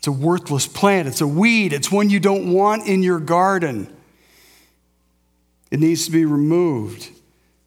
It's 0.00 0.06
a 0.06 0.12
worthless 0.12 0.66
plant, 0.66 1.08
it's 1.08 1.20
a 1.20 1.26
weed, 1.26 1.74
it's 1.74 1.92
one 1.92 2.08
you 2.08 2.20
don't 2.20 2.54
want 2.54 2.86
in 2.86 3.02
your 3.02 3.20
garden. 3.20 3.94
It 5.70 5.78
needs 5.78 6.06
to 6.06 6.10
be 6.10 6.24
removed. 6.24 7.10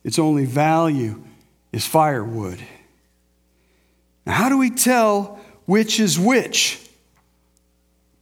Its 0.04 0.18
only 0.18 0.46
value 0.46 1.24
is 1.72 1.86
firewood. 1.86 2.60
Now, 4.26 4.34
how 4.34 4.50
do 4.50 4.58
we 4.58 4.72
tell 4.72 5.40
which 5.68 6.00
is 6.00 6.18
which? 6.18 6.80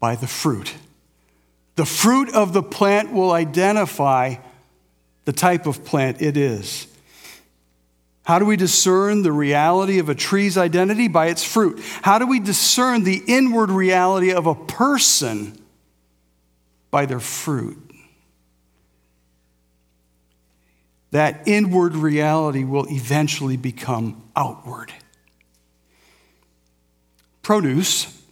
By 0.02 0.18
the 0.18 0.28
fruit. 0.28 0.76
The 1.78 1.86
fruit 1.86 2.36
of 2.36 2.52
the 2.52 2.64
plant 2.64 3.14
will 3.14 3.32
identify 3.32 4.36
the 5.24 5.32
type 5.32 5.68
of 5.68 5.86
plant 5.86 6.22
it 6.22 6.36
is. 6.36 6.86
How 8.24 8.38
do 8.38 8.46
we 8.46 8.56
discern 8.56 9.24
the 9.24 9.32
reality 9.32 10.00
of 10.00 10.08
a 10.08 10.16
tree's 10.16 10.58
identity? 10.58 11.08
By 11.08 11.28
its 11.28 11.44
fruit. 11.44 11.82
How 12.04 12.20
do 12.20 12.28
we 12.28 12.40
discern 12.40 13.04
the 13.04 13.22
inward 13.28 13.72
reality 13.72 14.32
of 14.32 14.46
a 14.46 14.56
person? 14.56 15.60
By 16.92 17.06
their 17.06 17.20
fruit. 17.20 17.78
That 21.12 21.48
inward 21.48 21.96
reality 21.96 22.64
will 22.64 22.88
eventually 22.90 23.58
become 23.58 24.24
outward. 24.36 24.94
Produce, 27.42 28.24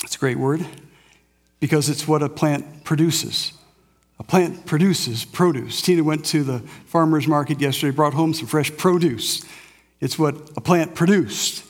that's 0.00 0.16
a 0.16 0.18
great 0.18 0.38
word, 0.38 0.66
because 1.60 1.88
it's 1.88 2.08
what 2.08 2.22
a 2.22 2.28
plant 2.28 2.84
produces. 2.84 3.52
A 4.18 4.22
plant 4.22 4.64
produces 4.66 5.24
produce. 5.24 5.82
Tina 5.82 6.04
went 6.04 6.24
to 6.26 6.44
the 6.44 6.60
farmer's 6.86 7.26
market 7.26 7.60
yesterday, 7.60 7.94
brought 7.94 8.14
home 8.14 8.32
some 8.32 8.46
fresh 8.46 8.74
produce. 8.76 9.44
It's 10.00 10.18
what 10.18 10.50
a 10.56 10.60
plant 10.60 10.94
produced. 10.94 11.64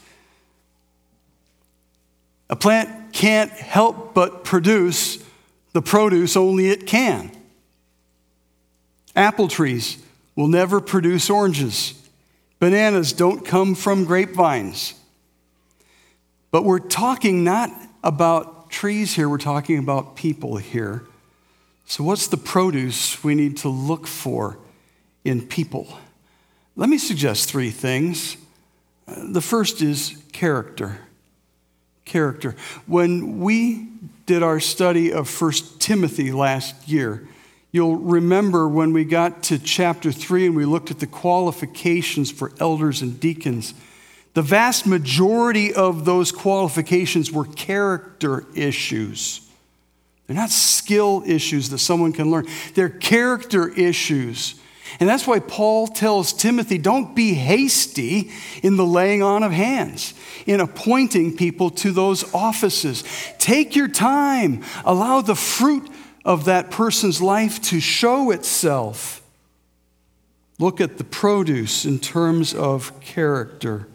A 2.51 2.57
plant 2.57 3.13
can't 3.13 3.51
help 3.51 4.15
but 4.15 4.45
produce 4.45 5.25
the 5.73 5.83
produce 5.83 6.37
only 6.37 6.69
it 6.69 6.87
can. 6.87 7.31
Apple 9.17 9.49
trees 9.49 10.03
will 10.37 10.49
never 10.49 10.81
produce 10.81 11.31
oranges. 11.31 11.95
Bananas 12.59 13.13
don't 13.13 13.45
come 13.45 13.75
from 13.75 14.05
grapevines. 14.05 14.95
But 16.51 16.65
we're 16.65 16.79
talking 16.79 17.45
not 17.45 17.71
about 18.03 18.71
trees 18.71 19.15
here, 19.15 19.29
we're 19.29 19.39
talking 19.39 19.79
about 19.79 20.17
people 20.17 20.57
here. 20.57 21.05
So, 21.87 22.03
what's 22.03 22.27
the 22.27 22.37
produce 22.37 23.23
we 23.23 23.35
need 23.35 23.59
to 23.59 23.69
look 23.69 24.07
for 24.07 24.59
in 25.25 25.47
people? 25.47 25.99
Let 26.77 26.89
me 26.89 26.99
suggest 26.99 27.49
three 27.49 27.71
things. 27.71 28.37
Uh, 29.07 29.27
the 29.33 29.41
first 29.41 29.83
is 29.83 30.23
character. 30.33 30.99
Character. 32.05 32.57
When 32.87 33.41
we 33.41 33.89
did 34.27 34.43
our 34.43 34.61
study 34.61 35.13
of 35.13 35.31
1 35.41 35.53
Timothy 35.79 36.33
last 36.33 36.89
year, 36.89 37.29
you'll 37.71 37.97
remember 37.97 38.67
when 38.69 38.93
we 38.93 39.05
got 39.05 39.43
to 39.45 39.59
chapter 39.59 40.11
3 40.11 40.47
and 40.47 40.57
we 40.57 40.65
looked 40.65 40.91
at 40.91 41.01
the 41.01 41.07
qualifications 41.07 42.31
for 42.31 42.53
elders 42.59 43.03
and 43.03 43.21
deacons. 43.21 43.75
The 44.33 44.43
vast 44.43 44.87
majority 44.87 45.73
of 45.73 46.05
those 46.05 46.33
qualifications 46.33 47.31
were 47.31 47.45
character 47.45 48.45
issues. 48.55 49.44
They're 50.27 50.37
not 50.37 50.51
skill 50.51 51.23
issues 51.27 51.69
that 51.71 51.79
someone 51.79 52.13
can 52.13 52.31
learn, 52.31 52.47
they're 52.75 52.89
character 52.89 53.69
issues. 53.69 54.55
And 55.01 55.09
that's 55.09 55.27
why 55.27 55.41
Paul 55.41 55.89
tells 55.89 56.33
Timothy 56.33 56.79
don't 56.79 57.17
be 57.17 57.35
hasty 57.35 58.31
in 58.63 58.77
the 58.77 58.87
laying 58.87 59.23
on 59.23 59.43
of 59.43 59.51
hands, 59.51 60.15
in 60.47 60.61
appointing 60.61 61.37
people 61.37 61.71
to 61.71 61.91
those 61.91 62.33
offices. 62.33 63.03
Take 63.39 63.75
your 63.75 63.89
time, 63.89 64.63
allow 64.85 65.21
the 65.21 65.35
fruit 65.35 65.91
of 66.25 66.45
that 66.45 66.71
person's 66.71 67.21
life 67.21 67.61
to 67.63 67.81
show 67.81 68.31
itself. 68.31 69.23
Look 70.59 70.81
at 70.81 70.99
the 70.99 71.05
produce 71.05 71.85
in 71.85 71.99
terms 71.99 72.55
of 72.55 72.99
character. 73.01 73.89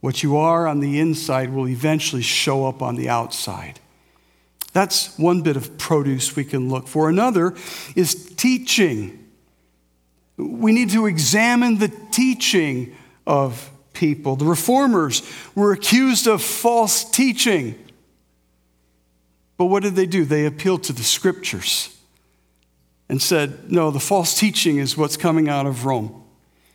What 0.00 0.22
you 0.24 0.36
are 0.36 0.66
on 0.66 0.80
the 0.80 0.98
inside 0.98 1.52
will 1.52 1.68
eventually 1.68 2.22
show 2.22 2.66
up 2.66 2.82
on 2.82 2.96
the 2.96 3.08
outside. 3.08 3.78
That's 4.72 5.18
one 5.18 5.42
bit 5.42 5.56
of 5.56 5.76
produce 5.78 6.34
we 6.34 6.44
can 6.44 6.68
look 6.68 6.88
for. 6.88 7.08
Another 7.08 7.54
is 7.94 8.14
teaching. 8.36 9.28
We 10.36 10.72
need 10.72 10.90
to 10.90 11.06
examine 11.06 11.78
the 11.78 11.92
teaching 12.10 12.96
of 13.26 13.70
people. 13.92 14.36
The 14.36 14.46
reformers 14.46 15.22
were 15.54 15.72
accused 15.72 16.26
of 16.26 16.42
false 16.42 17.04
teaching. 17.04 17.78
But 19.58 19.66
what 19.66 19.82
did 19.82 19.94
they 19.94 20.06
do? 20.06 20.24
They 20.24 20.46
appealed 20.46 20.84
to 20.84 20.92
the 20.92 21.04
scriptures 21.04 21.96
and 23.08 23.20
said, 23.20 23.70
no, 23.70 23.90
the 23.90 24.00
false 24.00 24.38
teaching 24.38 24.78
is 24.78 24.96
what's 24.96 25.18
coming 25.18 25.48
out 25.48 25.66
of 25.66 25.84
Rome. 25.84 26.24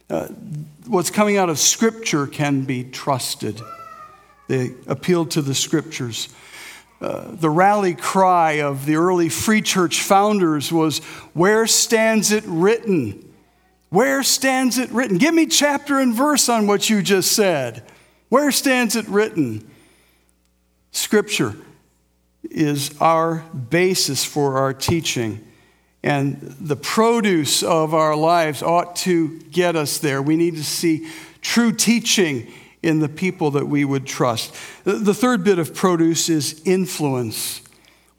Uh, 0.10 0.28
what's 0.86 1.10
coming 1.10 1.38
out 1.38 1.50
of 1.50 1.58
scripture 1.58 2.28
can 2.28 2.62
be 2.62 2.84
trusted. 2.84 3.62
They 4.48 4.72
appealed 4.86 5.32
to 5.32 5.42
the 5.42 5.56
scriptures. 5.56 6.30
Uh, 7.00 7.26
the 7.32 7.50
rally 7.50 7.94
cry 7.94 8.54
of 8.54 8.86
the 8.86 8.96
early 8.96 9.30
free 9.30 9.62
church 9.62 10.02
founders 10.02 10.72
was, 10.72 11.00
Where 11.34 11.68
stands 11.68 12.32
it 12.32 12.44
written? 12.48 13.24
Where 13.90 14.24
stands 14.24 14.78
it 14.78 14.90
written? 14.90 15.18
Give 15.18 15.34
me 15.34 15.46
chapter 15.46 16.00
and 16.00 16.14
verse 16.14 16.50
on 16.50 16.68
what 16.68 16.90
you 16.90 17.02
just 17.02 17.32
said. 17.32 17.84
Where 18.30 18.52
stands 18.52 18.96
it 18.96 19.08
written? 19.08 19.70
Scripture 20.92 21.56
is 22.50 22.96
our 23.00 23.46
basis 23.70 24.26
for 24.26 24.58
our 24.58 24.74
teaching. 24.74 25.46
And 26.04 26.56
the 26.60 26.76
produce 26.76 27.64
of 27.64 27.94
our 27.94 28.16
lives 28.16 28.64
ought 28.64 28.96
to 28.98 29.40
get 29.40 29.76
us 29.76 30.00
there. 30.00 30.22
We 30.22 30.36
need 30.36 30.56
to 30.56 30.64
see 30.64 31.08
true 31.42 31.72
teaching 31.72 32.52
in 32.88 33.00
the 33.00 33.10
people 33.10 33.52
that 33.52 33.68
we 33.68 33.84
would 33.84 34.06
trust. 34.06 34.56
The 34.86 35.14
third 35.14 35.44
bit 35.44 35.60
of 35.60 35.76
produce 35.76 36.30
is 36.30 36.62
influence. 36.64 37.62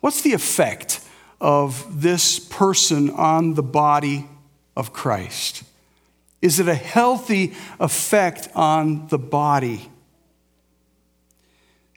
What's 0.00 0.20
the 0.20 0.35
effect 0.35 1.00
of 1.40 2.02
this 2.02 2.38
person 2.38 3.09
on 3.09 3.54
the 3.54 3.62
body 3.62 4.28
of 4.76 4.92
Christ? 4.92 5.62
Is 6.42 6.61
it 6.61 6.68
a 6.68 6.74
healthy 6.74 7.54
effect 7.81 8.50
on 8.54 9.09
the 9.09 9.18
body? 9.18 9.88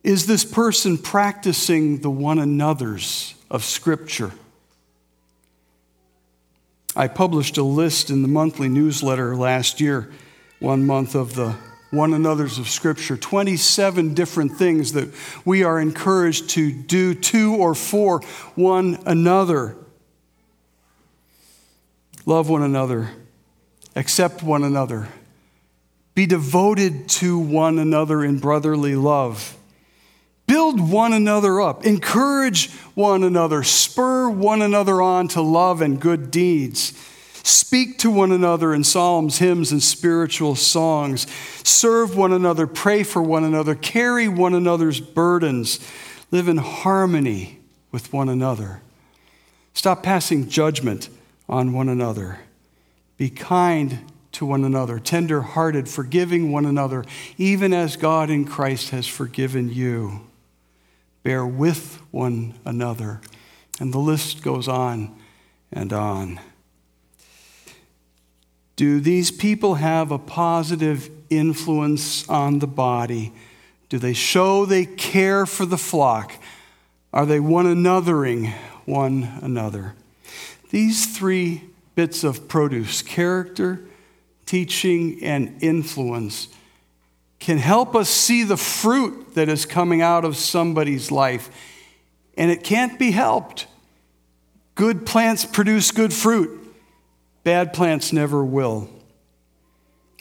Is 0.01 0.25
this 0.25 0.45
person 0.45 0.97
practicing 0.97 1.97
the 1.99 2.09
one 2.09 2.39
another's 2.39 3.35
of 3.51 3.65
Scripture? 3.65 4.31
I 6.95 7.09
published 7.09 7.57
a 7.57 7.63
list 7.63 8.09
in 8.09 8.21
the 8.21 8.29
monthly 8.29 8.69
newsletter 8.69 9.35
last 9.35 9.81
year, 9.81 10.09
one 10.59 10.85
month 10.85 11.15
of 11.15 11.35
the 11.35 11.57
one 11.91 12.13
another's 12.13 12.57
of 12.57 12.69
Scripture, 12.69 13.17
27 13.17 14.13
different 14.13 14.53
things 14.53 14.93
that 14.93 15.13
we 15.45 15.63
are 15.63 15.79
encouraged 15.79 16.49
to 16.51 16.71
do 16.71 17.13
to 17.13 17.55
or 17.55 17.75
for 17.75 18.21
one 18.55 18.97
another. 19.05 19.75
Love 22.25 22.49
one 22.49 22.61
another, 22.63 23.09
accept 23.95 24.41
one 24.41 24.63
another, 24.63 25.09
be 26.15 26.25
devoted 26.25 27.09
to 27.09 27.37
one 27.37 27.77
another 27.77 28.23
in 28.23 28.39
brotherly 28.39 28.95
love. 28.95 29.57
Build 30.47 30.91
one 30.91 31.13
another 31.13 31.61
up, 31.61 31.85
encourage 31.85 32.71
one 32.93 33.23
another, 33.23 33.63
spur 33.63 34.29
one 34.29 34.61
another 34.61 35.01
on 35.01 35.27
to 35.29 35.41
love 35.41 35.81
and 35.81 35.99
good 35.99 36.29
deeds 36.29 36.93
Speak 37.43 37.97
to 37.99 38.11
one 38.11 38.31
another 38.31 38.73
in 38.73 38.83
psalms, 38.83 39.39
hymns, 39.39 39.71
and 39.71 39.81
spiritual 39.81 40.55
songs. 40.55 41.25
Serve 41.63 42.15
one 42.15 42.33
another, 42.33 42.67
pray 42.67 43.03
for 43.03 43.21
one 43.21 43.43
another, 43.43 43.75
carry 43.75 44.27
one 44.27 44.53
another's 44.53 44.99
burdens, 44.99 45.79
live 46.31 46.47
in 46.47 46.57
harmony 46.57 47.59
with 47.91 48.13
one 48.13 48.29
another. 48.29 48.81
Stop 49.73 50.03
passing 50.03 50.49
judgment 50.49 51.09
on 51.47 51.73
one 51.73 51.89
another. 51.89 52.39
Be 53.17 53.29
kind 53.29 53.99
to 54.33 54.45
one 54.45 54.63
another, 54.63 54.99
tender 54.99 55.41
hearted, 55.41 55.89
forgiving 55.89 56.51
one 56.51 56.65
another, 56.65 57.03
even 57.37 57.73
as 57.73 57.97
God 57.97 58.29
in 58.29 58.45
Christ 58.45 58.91
has 58.91 59.07
forgiven 59.07 59.69
you. 59.69 60.21
bear 61.23 61.45
with 61.45 62.01
one 62.11 62.53
another. 62.65 63.21
And 63.79 63.93
the 63.93 63.99
list 63.99 64.43
goes 64.43 64.67
on 64.67 65.15
and 65.71 65.91
on. 65.93 66.39
Do 68.81 68.99
these 68.99 69.29
people 69.29 69.75
have 69.75 70.09
a 70.09 70.17
positive 70.17 71.07
influence 71.29 72.27
on 72.27 72.57
the 72.57 72.65
body? 72.65 73.31
Do 73.89 73.99
they 73.99 74.13
show 74.13 74.65
they 74.65 74.87
care 74.87 75.45
for 75.45 75.67
the 75.67 75.77
flock? 75.77 76.33
Are 77.13 77.27
they 77.27 77.39
one 77.39 77.67
anothering 77.67 78.51
one 78.85 79.37
another? 79.43 79.93
These 80.71 81.15
three 81.15 81.61
bits 81.93 82.23
of 82.23 82.47
produce 82.47 83.03
character, 83.03 83.81
teaching, 84.47 85.23
and 85.23 85.61
influence 85.61 86.47
can 87.39 87.59
help 87.59 87.95
us 87.95 88.09
see 88.09 88.43
the 88.43 88.57
fruit 88.57 89.35
that 89.35 89.47
is 89.47 89.63
coming 89.63 90.01
out 90.01 90.25
of 90.25 90.35
somebody's 90.35 91.11
life. 91.11 91.51
And 92.35 92.49
it 92.49 92.63
can't 92.63 92.97
be 92.97 93.11
helped. 93.11 93.67
Good 94.73 95.05
plants 95.05 95.45
produce 95.45 95.91
good 95.91 96.11
fruit, 96.13 96.60
bad 97.43 97.73
plants 97.73 98.13
never 98.13 98.43
will. 98.43 98.89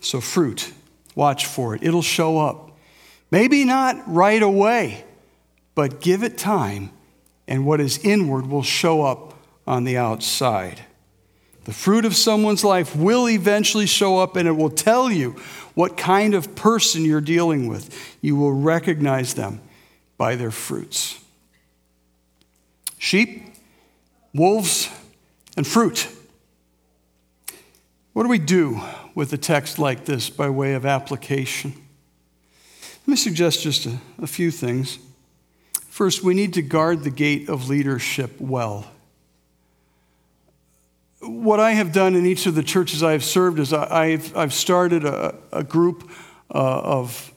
So, 0.00 0.20
fruit, 0.20 0.72
watch 1.14 1.46
for 1.46 1.74
it. 1.74 1.82
It'll 1.82 2.02
show 2.02 2.38
up. 2.38 2.70
Maybe 3.30 3.64
not 3.64 3.96
right 4.06 4.42
away, 4.42 5.04
but 5.74 6.00
give 6.00 6.22
it 6.22 6.36
time, 6.38 6.90
and 7.46 7.66
what 7.66 7.80
is 7.80 7.98
inward 8.04 8.46
will 8.46 8.62
show 8.62 9.02
up 9.02 9.34
on 9.66 9.84
the 9.84 9.96
outside. 9.96 10.80
The 11.64 11.72
fruit 11.72 12.04
of 12.04 12.16
someone's 12.16 12.64
life 12.64 12.96
will 12.96 13.28
eventually 13.28 13.86
show 13.86 14.18
up, 14.18 14.34
and 14.36 14.48
it 14.48 14.52
will 14.52 14.70
tell 14.70 15.10
you 15.10 15.36
what 15.74 15.96
kind 15.96 16.34
of 16.34 16.56
person 16.56 17.04
you're 17.04 17.20
dealing 17.20 17.68
with. 17.68 18.16
You 18.20 18.36
will 18.36 18.52
recognize 18.52 19.34
them 19.34 19.60
by 20.16 20.36
their 20.36 20.50
fruits. 20.50 21.22
Sheep, 22.98 23.54
wolves, 24.34 24.88
and 25.56 25.66
fruit. 25.66 26.08
What 28.12 28.24
do 28.24 28.28
we 28.28 28.38
do 28.38 28.80
with 29.14 29.32
a 29.32 29.38
text 29.38 29.78
like 29.78 30.04
this 30.04 30.30
by 30.30 30.50
way 30.50 30.74
of 30.74 30.84
application? 30.84 31.74
Let 32.82 33.08
me 33.08 33.16
suggest 33.16 33.62
just 33.62 33.86
a, 33.86 33.98
a 34.20 34.26
few 34.26 34.50
things. 34.50 34.98
First, 35.88 36.22
we 36.22 36.34
need 36.34 36.54
to 36.54 36.62
guard 36.62 37.04
the 37.04 37.10
gate 37.10 37.48
of 37.48 37.68
leadership 37.68 38.40
well 38.40 38.86
what 41.20 41.60
I 41.60 41.72
have 41.72 41.92
done 41.92 42.14
in 42.14 42.24
each 42.24 42.46
of 42.46 42.54
the 42.54 42.62
churches 42.62 43.02
I 43.02 43.12
have 43.12 43.24
served 43.24 43.58
is 43.58 43.72
I've, 43.72 44.34
I've 44.36 44.54
started 44.54 45.04
a, 45.04 45.34
a 45.52 45.62
group 45.62 46.10
uh, 46.52 46.80
of 46.80 47.32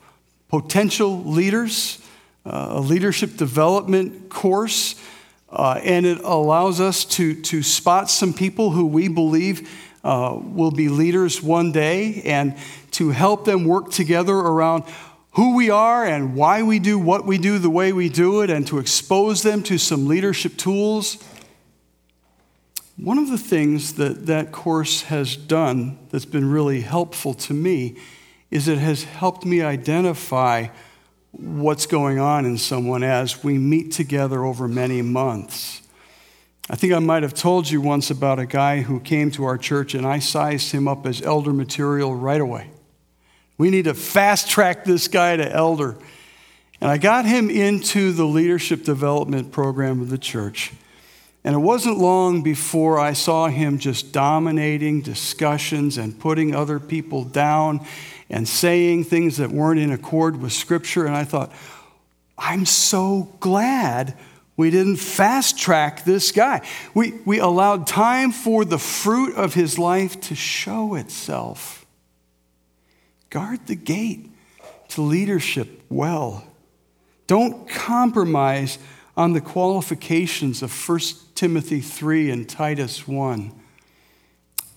potential 0.47 1.23
leaders, 1.23 1.99
uh, 2.45 2.67
a 2.71 2.79
leadership 2.79 3.36
development 3.36 4.29
course, 4.29 4.95
uh, 5.49 5.81
and 5.83 6.05
it 6.05 6.19
allows 6.19 6.79
us 6.79 7.03
to, 7.05 7.39
to 7.41 7.62
spot 7.62 8.09
some 8.09 8.33
people 8.33 8.71
who 8.71 8.86
we 8.86 9.09
believe 9.09 9.69
uh, 10.03 10.37
will 10.41 10.71
be 10.71 10.89
leaders 10.89 11.41
one 11.41 11.71
day 11.71 12.21
and 12.23 12.57
to 12.91 13.11
help 13.11 13.45
them 13.45 13.65
work 13.65 13.91
together 13.91 14.35
around 14.35 14.83
who 15.31 15.55
we 15.55 15.69
are 15.69 16.05
and 16.05 16.35
why 16.35 16.61
we 16.61 16.79
do 16.79 16.99
what 16.99 17.25
we 17.25 17.37
do 17.37 17.57
the 17.57 17.69
way 17.69 17.91
we 17.91 18.09
do 18.09 18.41
it, 18.41 18.49
and 18.49 18.67
to 18.67 18.77
expose 18.77 19.41
them 19.41 19.63
to 19.63 19.77
some 19.77 20.07
leadership 20.07 20.57
tools 20.57 21.23
one 22.97 23.17
of 23.17 23.29
the 23.29 23.37
things 23.37 23.93
that 23.93 24.27
that 24.27 24.51
course 24.51 25.03
has 25.03 25.35
done 25.35 25.97
that's 26.11 26.25
been 26.25 26.49
really 26.49 26.81
helpful 26.81 27.33
to 27.33 27.53
me 27.53 27.97
is 28.51 28.67
it 28.67 28.77
has 28.77 29.03
helped 29.03 29.45
me 29.45 29.61
identify 29.61 30.67
what's 31.31 31.87
going 31.87 32.19
on 32.19 32.45
in 32.45 32.57
someone 32.57 33.01
as 33.03 33.43
we 33.43 33.57
meet 33.57 33.91
together 33.91 34.45
over 34.45 34.67
many 34.67 35.01
months. 35.01 35.81
I 36.69 36.76
think 36.76 36.93
I 36.93 36.99
might 36.99 37.23
have 37.23 37.34
told 37.34 37.69
you 37.69 37.82
once 37.82 38.10
about 38.10 38.39
a 38.39 38.45
guy 38.45 38.82
who 38.82 39.02
came 39.02 39.32
to 39.32 39.43
our 39.43 39.58
church 39.58 39.93
and 39.95 40.06
I 40.06 40.19
sized 40.19 40.71
him 40.71 40.88
up 40.88 41.06
as 41.06 41.21
elder 41.21 41.52
material 41.52 42.15
right 42.15 42.39
away. 42.39 42.69
We 43.58 43.69
need 43.69 43.86
to 43.86 43.93
fast 43.93 44.49
track 44.49 44.86
this 44.86 45.08
guy 45.10 45.36
to 45.36 45.52
elder. 45.52 45.97
And 46.80 46.89
I 46.89 46.97
got 46.97 47.26
him 47.26 47.49
into 47.49 48.13
the 48.13 48.26
leadership 48.26 48.84
development 48.84 49.52
program 49.52 50.02
of 50.02 50.10
the 50.10 50.17
church. 50.17 50.71
And 51.43 51.54
it 51.54 51.60
wasn't 51.60 51.97
long 51.97 52.41
before 52.41 52.97
I 52.97 53.12
saw 53.12 53.47
him 53.47 53.78
just 53.78 54.13
dominating 54.13 55.02
discussions 55.02 55.97
and 55.97 56.17
putting 56.17 56.56
other 56.56 56.80
people 56.80 57.26
down 57.26 57.86
and 58.30 58.47
saying 58.47 59.04
things 59.04 59.38
that 59.38 59.52
weren't 59.52 59.82
in 59.82 59.91
accord 59.91 60.41
with 60.41 60.54
Scripture. 60.54 61.06
And 61.06 61.15
I 61.15 61.26
thought, 61.26 61.52
I'm 62.38 62.65
so 62.65 63.34
glad 63.41 64.17
we 64.55 64.69
didn't 64.69 64.97
fast 64.97 65.57
track 65.57 66.03
this 66.03 66.31
guy. 66.31 66.61
We, 66.93 67.13
we 67.25 67.39
allowed 67.39 67.87
time 67.87 68.31
for 68.31 68.63
the 68.63 68.77
fruit 68.77 69.35
of 69.35 69.53
his 69.53 69.79
life 69.79 70.19
to 70.21 70.35
show 70.35 70.95
itself. 70.95 71.85
Guard 73.29 73.65
the 73.65 73.75
gate 73.75 74.29
to 74.89 75.01
leadership 75.01 75.81
well. 75.89 76.45
Don't 77.25 77.67
compromise 77.67 78.77
on 79.17 79.33
the 79.33 79.41
qualifications 79.41 80.61
of 80.61 80.71
1 80.71 80.99
Timothy 81.33 81.81
3 81.81 82.29
and 82.29 82.47
Titus 82.47 83.07
1. 83.07 83.51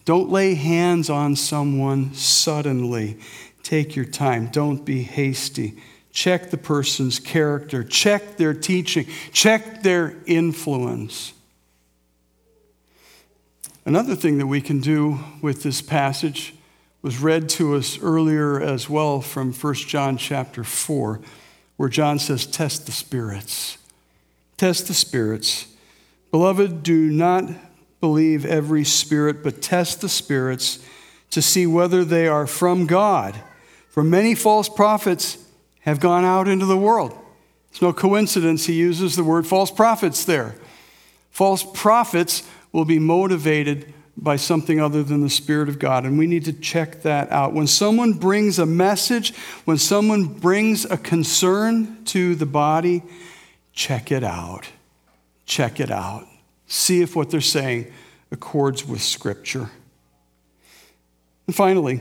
Don't 0.07 0.31
lay 0.31 0.55
hands 0.55 1.11
on 1.11 1.37
someone 1.37 2.15
suddenly. 2.15 3.19
Take 3.63 3.97
your 3.97 4.05
time. 4.05 4.47
Don't 4.47 4.85
be 4.85 5.03
hasty. 5.03 5.77
Check 6.17 6.49
the 6.49 6.57
person's 6.57 7.19
character, 7.19 7.85
check 7.85 8.39
their 8.39 8.55
teaching, 8.55 9.07
check 9.35 9.83
their 9.83 10.17
influence. 10.25 11.35
Another 13.85 14.17
thing 14.17 14.39
that 14.39 14.47
we 14.47 14.63
can 14.63 14.81
do 14.81 15.19
with 15.43 15.63
this 15.63 15.83
passage 15.83 16.55
was 17.03 17.21
read 17.21 17.51
to 17.51 17.75
us 17.77 18.01
earlier 18.01 18.59
as 18.59 18.89
well 18.89 19.21
from 19.21 19.53
1 19.53 19.75
John 19.75 20.17
chapter 20.17 20.65
4, 20.65 21.21
where 21.77 21.91
John 21.91 22.19
says, 22.19 22.47
Test 22.47 22.87
the 22.87 22.93
spirits. 22.93 23.77
Test 24.57 24.89
the 24.89 24.95
spirits. 24.95 25.67
Beloved, 26.31 26.83
do 26.83 27.11
not 27.11 27.45
believe 28.01 28.47
every 28.47 28.85
spirit, 28.85 29.43
but 29.43 29.61
test 29.61 30.01
the 30.01 30.09
spirits 30.09 30.83
to 31.33 31.43
see 31.43 31.67
whether 31.67 32.07
they 32.07 32.27
are 32.27 32.47
from 32.47 32.87
God. 32.87 33.39
For 33.91 34.03
many 34.03 34.35
false 34.35 34.71
prophets 34.71 35.43
have 35.87 36.01
gone 36.01 36.25
out 36.25 36.49
into 36.49 36.67
the 36.67 36.77
world. 36.77 37.17
It's 37.71 37.81
no 37.81 37.93
coincidence 37.93 38.67
he 38.67 38.75
uses 38.75 39.17
the 39.17 39.25
word 39.25 39.47
false 39.47 39.71
prophets 39.71 40.25
there. 40.25 40.57
False 41.31 41.65
prophets 41.75 42.43
will 42.73 42.85
be 42.85 42.99
motivated 42.99 43.95
by 44.17 44.37
something 44.37 44.81
other 44.81 45.03
than 45.03 45.21
the 45.21 45.31
Spirit 45.31 45.69
of 45.69 45.79
God, 45.79 46.05
and 46.05 46.19
we 46.19 46.27
need 46.27 46.47
to 46.47 46.53
check 46.53 47.03
that 47.03 47.31
out. 47.31 47.53
When 47.53 47.67
someone 47.67 48.15
brings 48.15 48.59
a 48.59 48.67
message, 48.67 49.35
when 49.65 49.77
someone 49.77 50.25
brings 50.25 50.87
a 50.87 50.97
concern 50.97 52.05
to 52.07 52.35
the 52.35 52.47
body, 52.47 53.03
check 53.73 54.11
it 54.11 54.25
out. 54.25 54.69
Check 55.45 55.79
it 55.79 55.91
out. 55.91 56.27
See 56.67 57.03
if 57.03 57.15
what 57.15 57.31
they're 57.31 57.41
saying 57.43 57.93
accords 58.33 58.87
with 58.87 59.03
Scripture. 59.03 59.71
And 61.47 61.55
finally, 61.55 62.01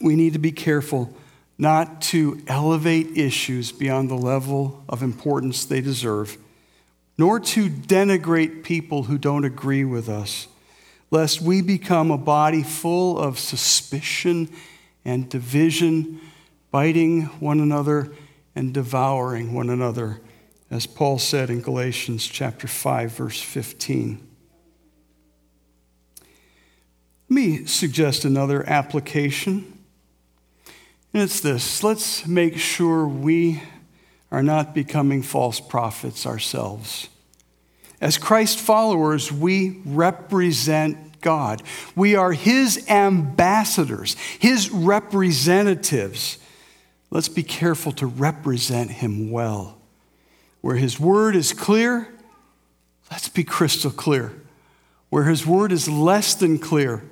we 0.00 0.16
need 0.16 0.32
to 0.32 0.38
be 0.38 0.52
careful 0.52 1.14
not 1.60 2.00
to 2.00 2.42
elevate 2.46 3.18
issues 3.18 3.70
beyond 3.70 4.08
the 4.08 4.16
level 4.16 4.82
of 4.88 5.02
importance 5.02 5.64
they 5.64 5.80
deserve, 5.80 6.38
nor 7.18 7.38
to 7.38 7.68
denigrate 7.68 8.64
people 8.64 9.04
who 9.04 9.18
don't 9.18 9.44
agree 9.44 9.84
with 9.84 10.08
us, 10.08 10.48
lest 11.10 11.42
we 11.42 11.60
become 11.60 12.10
a 12.10 12.16
body 12.16 12.62
full 12.62 13.18
of 13.18 13.38
suspicion 13.38 14.48
and 15.04 15.28
division, 15.28 16.18
biting 16.70 17.22
one 17.40 17.60
another 17.60 18.10
and 18.56 18.72
devouring 18.72 19.52
one 19.52 19.68
another 19.68 20.20
as 20.70 20.86
Paul 20.86 21.18
said 21.18 21.50
in 21.50 21.60
Galatians 21.60 22.26
chapter 22.26 22.68
5 22.68 23.12
verse 23.12 23.42
15. 23.42 24.26
Let 27.28 27.34
me 27.34 27.66
suggest 27.66 28.24
another 28.24 28.66
application. 28.68 29.79
And 31.12 31.22
it's 31.22 31.40
this 31.40 31.82
let's 31.82 32.26
make 32.26 32.56
sure 32.56 33.06
we 33.06 33.62
are 34.30 34.42
not 34.42 34.74
becoming 34.74 35.22
false 35.22 35.60
prophets 35.60 36.26
ourselves. 36.26 37.08
As 38.00 38.16
Christ 38.16 38.58
followers, 38.58 39.30
we 39.30 39.82
represent 39.84 41.20
God. 41.20 41.62
We 41.94 42.14
are 42.14 42.32
His 42.32 42.88
ambassadors, 42.88 44.14
His 44.38 44.70
representatives. 44.70 46.38
Let's 47.10 47.28
be 47.28 47.42
careful 47.42 47.92
to 47.92 48.06
represent 48.06 48.90
Him 48.90 49.30
well. 49.30 49.78
Where 50.60 50.76
His 50.76 51.00
word 51.00 51.34
is 51.34 51.52
clear, 51.52 52.08
let's 53.10 53.28
be 53.28 53.44
crystal 53.44 53.90
clear. 53.90 54.32
Where 55.10 55.24
His 55.24 55.44
word 55.44 55.72
is 55.72 55.88
less 55.88 56.34
than 56.34 56.58
clear, 56.58 57.02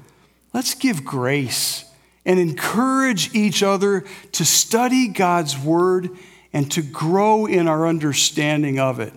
let's 0.54 0.74
give 0.74 1.04
grace 1.04 1.84
and 2.28 2.38
encourage 2.38 3.34
each 3.34 3.62
other 3.62 4.04
to 4.32 4.44
study 4.44 5.08
God's 5.08 5.58
word 5.58 6.10
and 6.52 6.70
to 6.72 6.82
grow 6.82 7.46
in 7.46 7.66
our 7.66 7.88
understanding 7.88 8.78
of 8.78 9.00
it. 9.00 9.14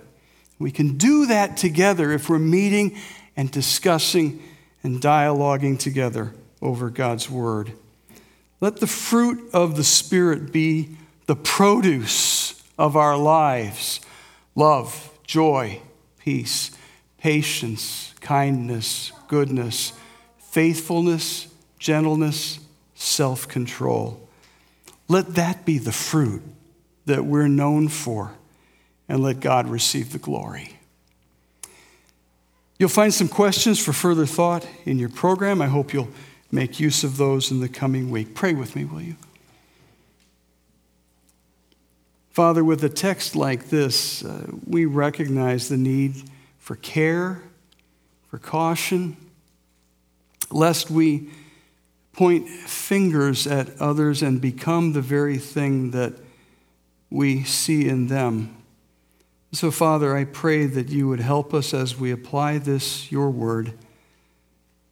We 0.58 0.72
can 0.72 0.98
do 0.98 1.26
that 1.26 1.58
together 1.58 2.14
if 2.14 2.30
we're 2.30 2.40
meeting 2.40 2.98
and 3.36 3.52
discussing 3.52 4.42
and 4.82 5.02
dialoguing 5.02 5.78
together 5.78 6.34
over 6.62 6.90
God's 6.90 7.30
Word. 7.30 7.74
Let 8.62 8.78
the 8.78 8.88
fruit 8.88 9.50
of 9.54 9.76
the 9.76 9.84
Spirit 9.84 10.54
be 10.54 10.96
the 11.26 11.36
produce 11.36 12.64
of 12.78 12.96
our 12.96 13.18
lives 13.18 14.00
love, 14.56 15.10
joy, 15.26 15.82
peace, 16.20 16.72
patience, 17.18 18.14
kindness, 18.22 19.12
goodness, 19.28 19.94
faithfulness, 20.38 21.48
gentleness, 21.80 22.60
self 23.02 23.48
control. 23.48 24.30
Let 25.08 25.36
that 25.36 25.66
be 25.66 25.78
the 25.78 25.92
fruit 25.92 26.44
that 27.06 27.26
we're 27.26 27.48
known 27.48 27.88
for, 27.88 28.32
and 29.10 29.22
let 29.22 29.40
God 29.40 29.68
receive 29.68 30.12
the 30.12 30.20
glory. 30.20 30.78
You'll 32.78 32.90
find 32.90 33.14
some 33.14 33.28
questions 33.28 33.84
for 33.84 33.94
further 33.94 34.26
thought 34.26 34.68
in 34.86 34.98
your 35.00 35.10
program. 35.10 35.62
I 35.62 35.68
hope 35.68 35.94
you'll 35.94 36.10
make 36.52 36.80
use 36.80 37.04
of 37.04 37.18
those 37.18 37.52
in 37.52 37.60
the 37.60 37.70
coming 37.70 38.10
week. 38.10 38.34
Pray 38.36 38.54
with 38.54 38.76
me, 38.76 38.86
will 38.86 39.02
you? 39.02 39.16
Father, 42.32 42.64
with 42.64 42.84
a 42.84 42.90
text 42.90 43.36
like 43.36 43.70
this, 43.70 44.24
uh, 44.24 44.48
we 44.66 44.86
recognize 44.86 45.68
the 45.68 45.78
need 45.78 46.24
for 46.60 46.76
care, 46.78 47.42
for 48.30 48.38
caution, 48.38 49.18
lest 50.50 50.90
we 50.90 51.30
point 52.14 52.48
fingers 52.48 53.48
at 53.48 53.80
others 53.80 54.22
and 54.22 54.42
become 54.42 54.94
the 54.94 55.02
very 55.02 55.38
thing 55.38 55.92
that 55.92 56.14
we 57.10 57.44
see 57.44 57.88
in 57.88 58.08
them. 58.08 58.56
So, 59.54 59.70
Father, 59.70 60.16
I 60.16 60.24
pray 60.24 60.66
that 60.66 60.90
you 60.90 61.08
would 61.10 61.20
help 61.20 61.54
us 61.54 61.74
as 61.74 61.98
we 61.98 62.12
apply 62.12 62.58
this, 62.58 63.12
your 63.12 63.30
word, 63.30 63.74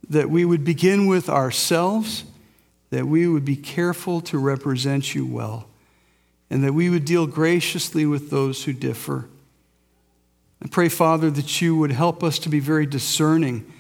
that 0.09 0.30
we 0.30 0.43
would 0.43 0.65
begin 0.65 1.07
with 1.07 1.30
ourselves, 1.30 2.26
that 2.89 3.05
we 3.05 3.28
would 3.28 3.45
be 3.45 3.55
careful 3.55 4.20
to 4.22 4.38
represent 4.38 5.15
you 5.15 5.26
well, 5.26 5.67
and 6.49 6.63
that 6.63 6.74
we 6.74 6.89
would 6.89 7.05
deal 7.05 7.26
graciously 7.26 8.05
with 8.05 8.30
those 8.30 8.65
who 8.65 8.74
differ. 8.74 9.30
I 10.61 10.67
pray, 10.67 10.89
Father, 10.89 11.30
that 11.30 11.61
you 11.61 11.78
would 11.78 11.91
help 11.91 12.22
us 12.22 12.38
to 12.39 12.49
be 12.49 12.59
very 12.59 12.86
discerning 12.86 13.72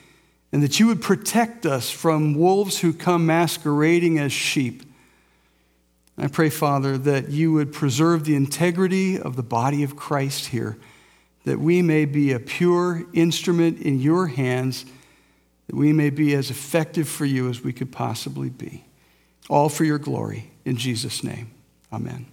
and 0.51 0.63
that 0.63 0.79
you 0.79 0.87
would 0.87 1.01
protect 1.01 1.65
us 1.65 1.89
from 1.89 2.33
wolves 2.33 2.79
who 2.79 2.91
come 2.93 3.25
masquerading 3.25 4.17
as 4.17 4.31
sheep. 4.31 4.83
I 6.17 6.27
pray, 6.27 6.49
Father, 6.49 6.97
that 6.97 7.29
you 7.29 7.53
would 7.53 7.71
preserve 7.71 8.25
the 8.25 8.35
integrity 8.35 9.17
of 9.17 9.35
the 9.35 9.43
body 9.43 9.83
of 9.83 9.95
Christ 9.95 10.47
here, 10.47 10.77
that 11.45 11.59
we 11.59 11.81
may 11.81 12.05
be 12.05 12.31
a 12.31 12.39
pure 12.39 13.03
instrument 13.13 13.79
in 13.81 13.99
your 13.99 14.27
hands, 14.27 14.85
that 15.67 15.75
we 15.75 15.93
may 15.93 16.09
be 16.09 16.33
as 16.33 16.49
effective 16.49 17.07
for 17.07 17.25
you 17.25 17.49
as 17.49 17.63
we 17.63 17.71
could 17.71 17.91
possibly 17.91 18.49
be. 18.49 18.83
All 19.49 19.69
for 19.69 19.85
your 19.85 19.97
glory. 19.97 20.51
In 20.65 20.75
Jesus' 20.75 21.23
name, 21.23 21.51
amen. 21.93 22.25